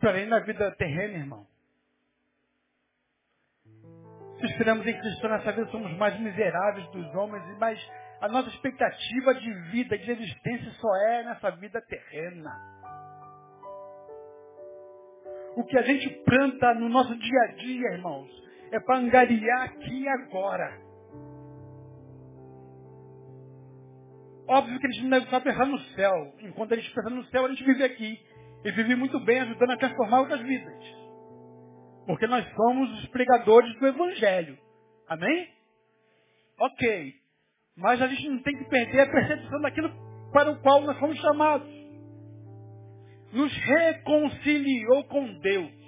[0.00, 1.46] Porém, na vida terrena, irmão.
[4.38, 7.78] Se esperamos em Cristo nessa vida, somos mais miseráveis dos homens, mas
[8.20, 12.50] a nossa expectativa de vida, de existência, só é nessa vida terrena.
[15.56, 18.28] O que a gente planta no nosso dia a dia, irmãos,
[18.72, 20.84] é para angariar aqui e agora.
[24.46, 26.34] Óbvio que gente não deve estar pensando no céu.
[26.40, 28.20] Enquanto a gente pensa no céu, a gente vive aqui.
[28.64, 30.74] E vive muito bem, ajudando a transformar outras vidas.
[32.06, 34.58] Porque nós somos os pregadores do Evangelho.
[35.08, 35.48] Amém?
[36.60, 37.14] Ok.
[37.76, 39.90] Mas a gente não tem que perder a percepção daquilo
[40.32, 41.68] para o qual nós fomos chamados.
[43.32, 45.83] Nos reconciliou com Deus.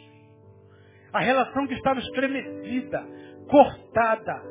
[1.16, 3.02] A relação que estava estremecida,
[3.48, 4.42] cortada,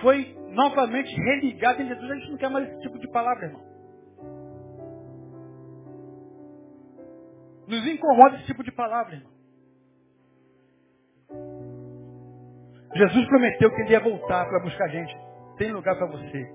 [0.00, 2.08] foi novamente religada em Jesus.
[2.08, 3.62] A gente não quer mais esse tipo de palavra, irmão.
[7.66, 9.32] Nos incomoda esse tipo de palavra, irmão.
[12.94, 15.18] Jesus prometeu que ele ia voltar para buscar a gente.
[15.56, 16.54] Tem lugar para você.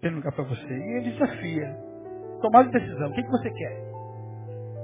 [0.00, 0.66] Tem lugar para você.
[0.66, 1.78] E ele desafia.
[2.42, 3.08] Tomar decisão.
[3.08, 3.89] O que, que você quer?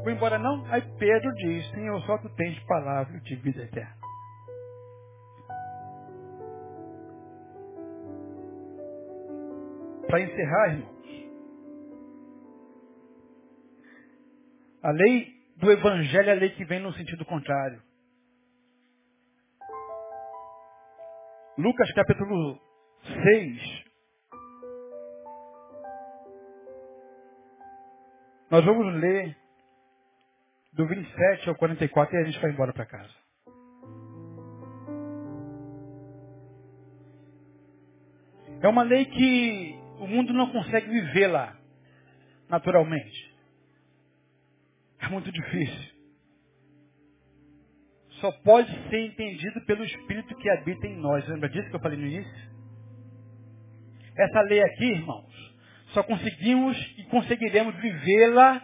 [0.06, 0.64] Vou embora não?
[0.66, 3.96] Aí Pedro diz, Senhor, só tu tens palavra de vida eterna.
[10.06, 10.96] Para encerrar, irmãos.
[14.80, 15.26] A lei
[15.56, 17.82] do evangelho é a lei que vem no sentido contrário.
[21.58, 22.60] Lucas capítulo
[23.24, 23.84] 6.
[28.52, 29.45] Nós vamos ler
[30.76, 33.14] do 27 ao 44 e a gente vai embora para casa.
[38.60, 41.56] É uma lei que o mundo não consegue viver lá,
[42.48, 43.34] naturalmente.
[45.00, 45.96] É muito difícil
[48.20, 51.26] só pode ser entendido pelo Espírito que habita em nós.
[51.28, 52.56] Lembra disso que eu falei no início?
[54.16, 55.54] Essa lei aqui, irmãos,
[55.88, 58.62] só conseguimos e conseguiremos vivê-la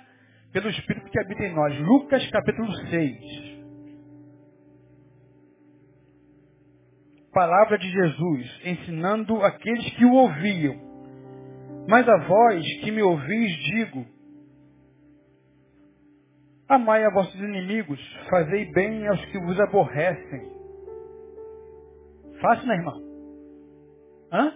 [0.53, 1.79] pelo Espírito que habita em nós.
[1.81, 3.53] Lucas capítulo 6.
[7.33, 10.93] Palavra de Jesus, ensinando aqueles que o ouviam.
[11.89, 14.07] Mas a vós que me ouvis, digo,
[16.73, 18.01] Amai a vossos inimigos,
[18.31, 20.51] fazei bem aos que vos aborrecem.
[22.41, 23.03] Fácil, né, irmão?
[24.33, 24.55] Hã?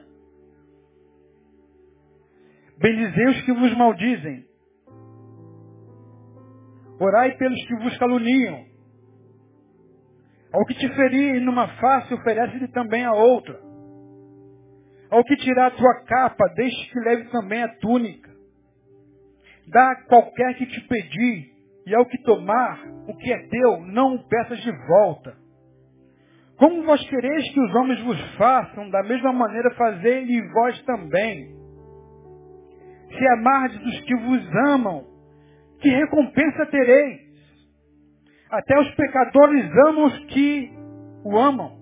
[2.78, 4.46] Bendizei os que vos maldizem.
[6.98, 8.64] Orai pelos que vos caluniam.
[10.52, 13.60] Ao que te ferir numa face, oferece-lhe também a outra.
[15.10, 18.30] Ao que tirar a tua capa, deixe que leve também a túnica.
[19.68, 21.52] Dá a qualquer que te pedir,
[21.86, 25.36] e ao que tomar o que é teu, não o peças de volta.
[26.56, 31.54] Como vós quereis que os homens vos façam, da mesma maneira fazei-lhe vós também.
[33.10, 35.15] Se amardes os que vos amam,
[35.80, 37.26] que recompensa tereis?
[38.50, 40.70] Até os pecadores amam os que
[41.24, 41.76] o amam.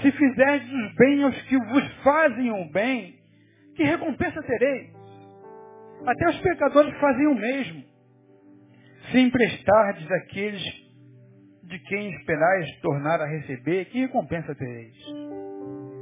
[0.00, 3.18] Se fizerdes os bem aos que vos fazem o bem,
[3.76, 4.90] que recompensa tereis?
[6.06, 7.84] Até os pecadores fazem o mesmo.
[9.10, 10.62] Se emprestardes aqueles
[11.62, 14.96] de quem esperais tornar a receber, que recompensa tereis?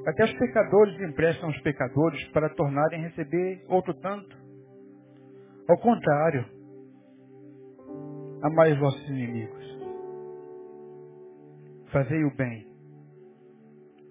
[0.06, 4.39] Até os pecadores emprestam aos pecadores para tornarem a receber outro tanto.
[5.70, 6.44] Ao contrário,
[8.42, 9.78] amai os vossos inimigos.
[11.92, 12.66] Fazei o bem.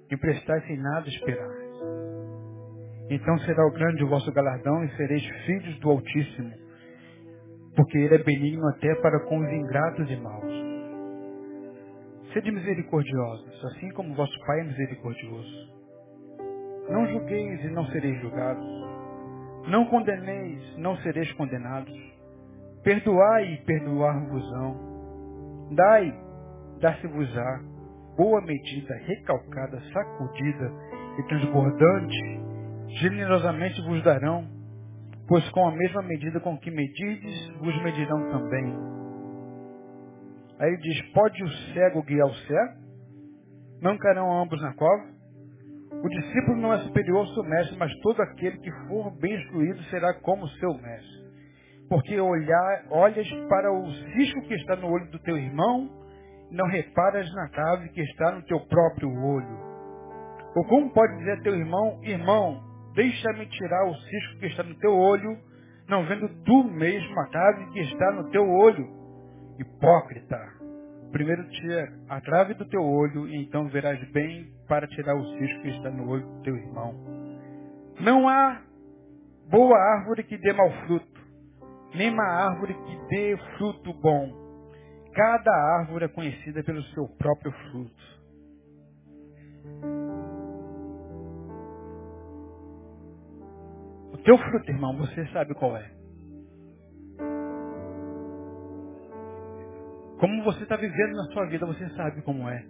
[0.09, 1.59] Emprestai sem nada esperar.
[3.09, 6.69] Então será o grande o vosso galardão e sereis filhos do Altíssimo
[7.75, 10.53] porque ele é benigno até para com os ingratos e maus.
[12.33, 15.73] Sede misericordiosos, assim como vosso Pai é misericordioso.
[16.89, 18.88] Não julgueis e não sereis julgados.
[19.67, 21.93] Não condeneis, não sereis condenados.
[22.83, 25.69] Perdoai e perdoar-vos-ão.
[25.75, 26.13] Dai,
[26.79, 27.59] dar-se-vos-á.
[28.17, 30.71] Boa medida, recalcada, sacudida
[31.17, 32.41] e transbordante,
[32.99, 34.59] generosamente vos darão
[35.29, 38.75] Pois com a mesma medida com que medides, vos medirão também.
[40.59, 42.73] Aí diz, pode o cego guiar o cego?
[43.79, 45.18] Não cairão ambos na cova?
[45.91, 49.81] O discípulo não é superior ao seu mestre, mas todo aquele que for bem instruído
[49.85, 51.29] será como seu mestre.
[51.89, 55.89] Porque olhar, olhas para o cisco que está no olho do teu irmão,
[56.51, 59.69] não reparas na cave que está no teu próprio olho.
[60.55, 62.61] Ou como pode dizer a teu irmão, irmão,
[62.93, 65.37] deixa-me tirar o cisco que está no teu olho,
[65.87, 68.87] não vendo tu mesmo a cave que está no teu olho.
[69.59, 70.58] Hipócrita.
[71.11, 75.61] Primeiro tira a trave do teu olho e então verás bem para tirar o cisco
[75.61, 76.93] que está no olho do teu irmão.
[77.99, 78.61] Não há
[79.49, 81.21] boa árvore que dê mau fruto,
[81.95, 84.31] nem má árvore que dê fruto bom.
[85.13, 88.19] Cada árvore é conhecida pelo seu próprio fruto.
[94.13, 95.98] O teu fruto, irmão, você sabe qual é.
[100.19, 102.61] Como você está vivendo na sua vida, você sabe como é.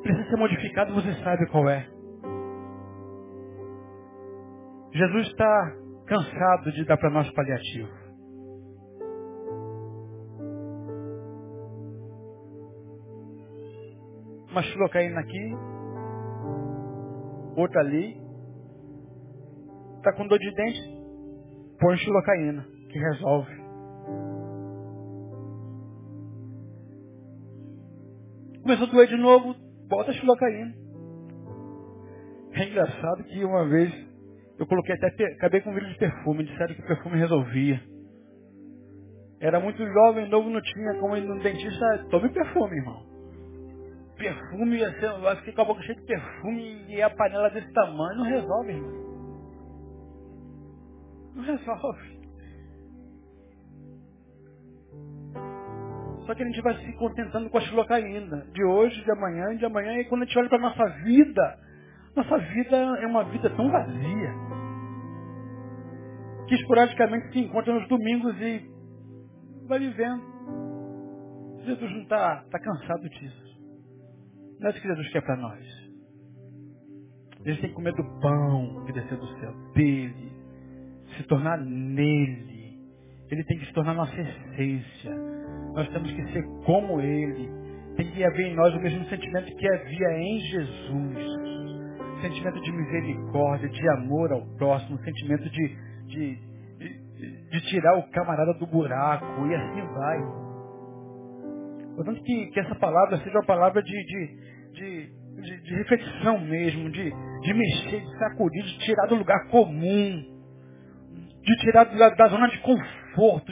[0.00, 1.88] Precisa ser modificado, você sabe qual é.
[4.92, 5.76] Jesus está
[6.06, 7.88] cansado de dar para nós paliativo.
[14.50, 15.54] Uma xilocaína aqui,
[17.56, 18.20] outra ali.
[19.96, 20.80] Está com dor de dente?
[21.80, 23.61] Põe xilocaína, que resolve.
[28.72, 29.54] Começou a doer de novo,
[29.86, 30.72] bota a xilocaína.
[32.54, 33.92] É engraçado que uma vez
[34.58, 37.82] eu coloquei até, acabei com um vidro de perfume, disseram que o perfume resolvia.
[39.40, 43.04] Era muito jovem, novo, não tinha como ir no dentista, tome perfume, irmão.
[44.16, 47.70] Perfume, ia ser, vai ficar com a boca cheia de perfume e a panela desse
[47.74, 48.92] tamanho, não resolve, irmão.
[51.34, 52.11] Não resolve.
[56.26, 58.46] Só que a gente vai se contentando com a xilocaína.
[58.52, 59.98] De hoje, de amanhã, de amanhã.
[59.98, 61.58] E quando a gente olha para a nossa vida,
[62.14, 64.34] nossa vida é uma vida tão vazia.
[66.46, 68.70] Que esporadicamente se encontra nos domingos e
[69.66, 70.32] vai vivendo.
[71.64, 73.52] Jesus não está tá cansado disso.
[74.60, 75.82] Não é isso que Jesus quer para nós.
[77.44, 80.32] Eles têm que comer do pão que desceu do céu dele,
[81.16, 82.78] se tornar nele.
[83.28, 85.41] Ele tem que se tornar nossa essência.
[85.74, 87.48] Nós temos que ser como Ele.
[87.96, 91.42] Tem que haver em nós o mesmo sentimento que havia em Jesus.
[92.20, 96.38] Sentimento de misericórdia, de amor ao próximo, sentimento de, de,
[96.78, 100.42] de, de tirar o camarada do buraco, e assim vai.
[101.96, 105.10] Portanto, que, que essa palavra seja uma palavra de, de,
[105.42, 107.10] de, de, reflexão mesmo, de,
[107.40, 110.24] de mexer, de sacudir, de tirar do lugar comum,
[111.42, 113.01] de tirar da, da zona de conforto,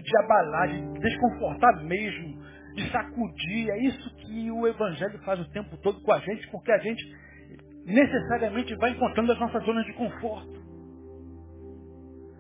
[0.03, 2.43] de abalar, de desconfortar mesmo,
[2.75, 3.71] de sacudir.
[3.71, 7.03] É isso que o Evangelho faz o tempo todo com a gente, porque a gente
[7.85, 10.61] necessariamente vai encontrando as nossas zonas de conforto.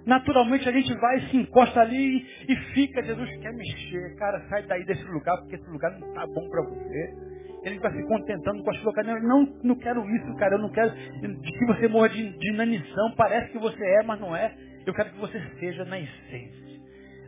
[0.07, 4.17] Naturalmente a gente vai, se encosta ali e fica, Jesus quer mexer.
[4.17, 7.15] Cara, sai daí desse lugar, porque esse lugar não está bom para você.
[7.63, 10.55] Ele vai se contentando com as suas Não, não quero isso, cara.
[10.55, 13.13] Eu não quero que você morra de, de inanição.
[13.17, 14.55] Parece que você é, mas não é.
[14.87, 16.70] Eu quero que você seja na essência.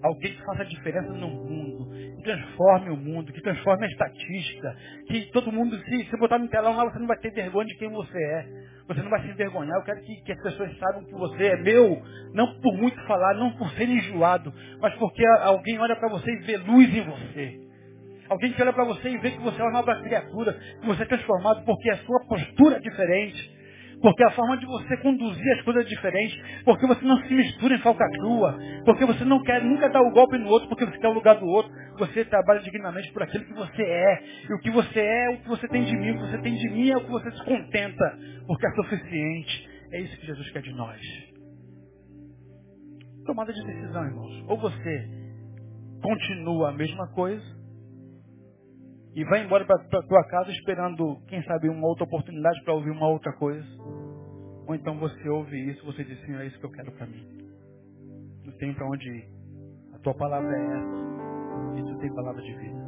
[0.02, 4.76] Alguém que faça diferença no mundo, que transforme o mundo, que transforme a estatística,
[5.06, 7.76] que todo mundo, se, se botar no telão lá, você não vai ter vergonha de
[7.76, 8.46] quem você é.
[8.88, 9.76] Você não vai se envergonhar.
[9.76, 12.02] Eu quero que, que as pessoas saibam que você é meu,
[12.34, 16.40] não por muito falar, não por ser enjoado, mas porque alguém olha para você e
[16.40, 17.60] vê luz em você.
[18.28, 21.02] Alguém que olha para você e vê que você é uma nova criatura, que você
[21.02, 23.61] é transformado porque a sua postura é diferente.
[24.02, 26.42] Porque a forma de você conduzir as coisas é diferente.
[26.64, 28.58] Porque você não se mistura em falcatrua.
[28.84, 31.36] Porque você não quer nunca dar o golpe no outro porque você quer o lugar
[31.36, 31.72] do outro.
[31.98, 34.22] Você trabalha dignamente por aquilo que você é.
[34.50, 36.54] E o que você é, o que você tem de mim, o que você tem
[36.54, 38.18] de mim é o que você se contenta.
[38.46, 39.70] Porque é suficiente.
[39.92, 41.00] É isso que Jesus quer de nós.
[43.24, 44.44] Tomada de decisão, irmãos.
[44.48, 45.08] Ou você
[46.02, 47.44] continua a mesma coisa,
[49.14, 52.90] e vai embora para a tua casa esperando, quem sabe, uma outra oportunidade para ouvir
[52.90, 53.66] uma outra coisa.
[54.66, 57.26] Ou então você ouve isso, você diz, Senhor, é isso que eu quero para mim.
[58.44, 59.28] Não tem para onde ir.
[59.94, 61.78] A tua palavra é essa.
[61.78, 62.80] E tu tem palavra de vida.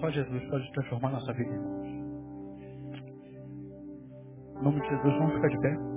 [0.00, 1.86] Só Jesus pode transformar nossa vida, irmãos.
[4.58, 5.95] Em nome de Jesus, vamos ficar de pé.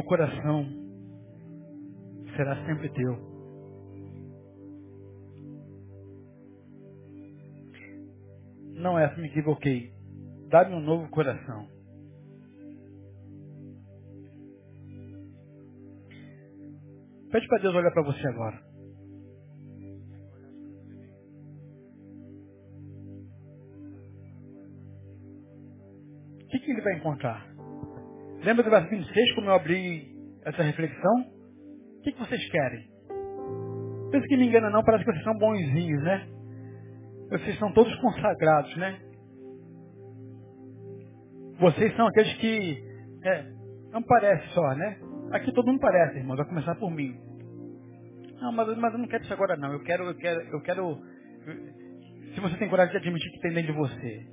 [0.00, 0.64] Meu coração
[2.34, 3.18] será sempre teu.
[8.76, 9.92] Não é, me equivoquei.
[10.48, 11.68] Dá-me um novo coração.
[17.30, 18.58] Pede para Deus olhar para você agora.
[26.32, 27.59] O que, que ele vai encontrar?
[28.42, 30.14] Lembra do verso 26, como eu abri
[30.44, 31.20] essa reflexão?
[31.98, 32.88] O que, que vocês querem?
[34.10, 36.26] Pensa que me engana não, parece que vocês são bonzinhos, né?
[37.30, 38.98] Vocês são todos consagrados, né?
[41.60, 42.82] Vocês são aqueles que.
[43.24, 43.44] É,
[43.92, 44.98] não parece só, né?
[45.32, 47.14] Aqui todo mundo parece, irmãos, vai começar por mim.
[48.40, 49.72] Não, mas, mas eu não quero isso agora não.
[49.72, 50.98] Eu quero, eu quero, eu quero.
[52.34, 54.26] Se você tem coragem de admitir que tem dentro de você,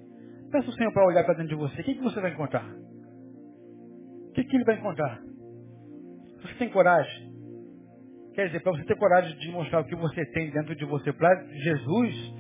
[0.50, 1.82] peça o Senhor para olhar para dentro de você.
[1.82, 2.66] O que, que você vai encontrar?
[4.38, 5.20] Que, que ele vai encontrar?
[6.44, 7.28] Você tem coragem?
[8.36, 11.12] Quer dizer, para você ter coragem de mostrar o que você tem dentro de você
[11.12, 12.36] para Jesus,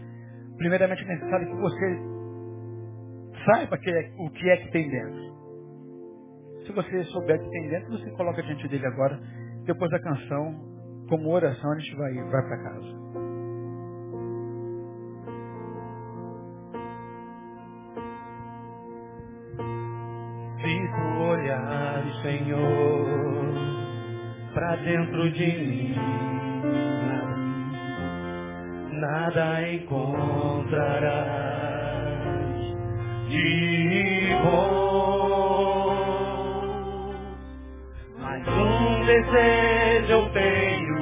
[0.58, 2.00] primeiramente é necessário que você
[3.46, 5.38] saiba que é, o que é que tem dentro.
[6.68, 9.20] Se você souber o que tem dentro, você coloca diante dele agora.
[9.66, 10.54] Depois da canção,
[11.10, 13.27] como oração, a gente vai, vai para casa.
[22.28, 23.48] Senhor,
[24.54, 25.96] para dentro de mim,
[29.00, 31.08] nada encontrarás
[33.30, 35.96] de bom.
[38.20, 40.98] Mas um desejo eu tenho,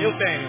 [0.00, 0.48] eu tenho,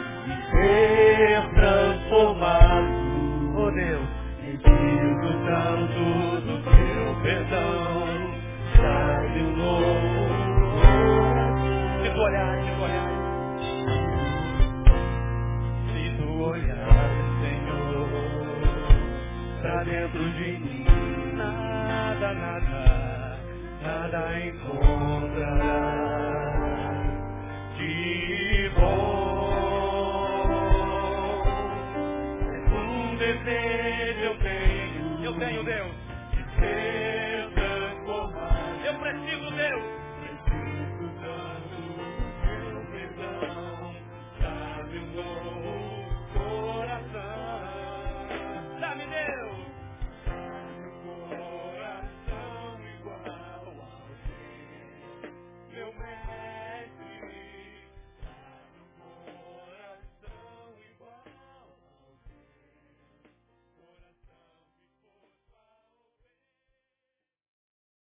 [24.13, 24.52] nada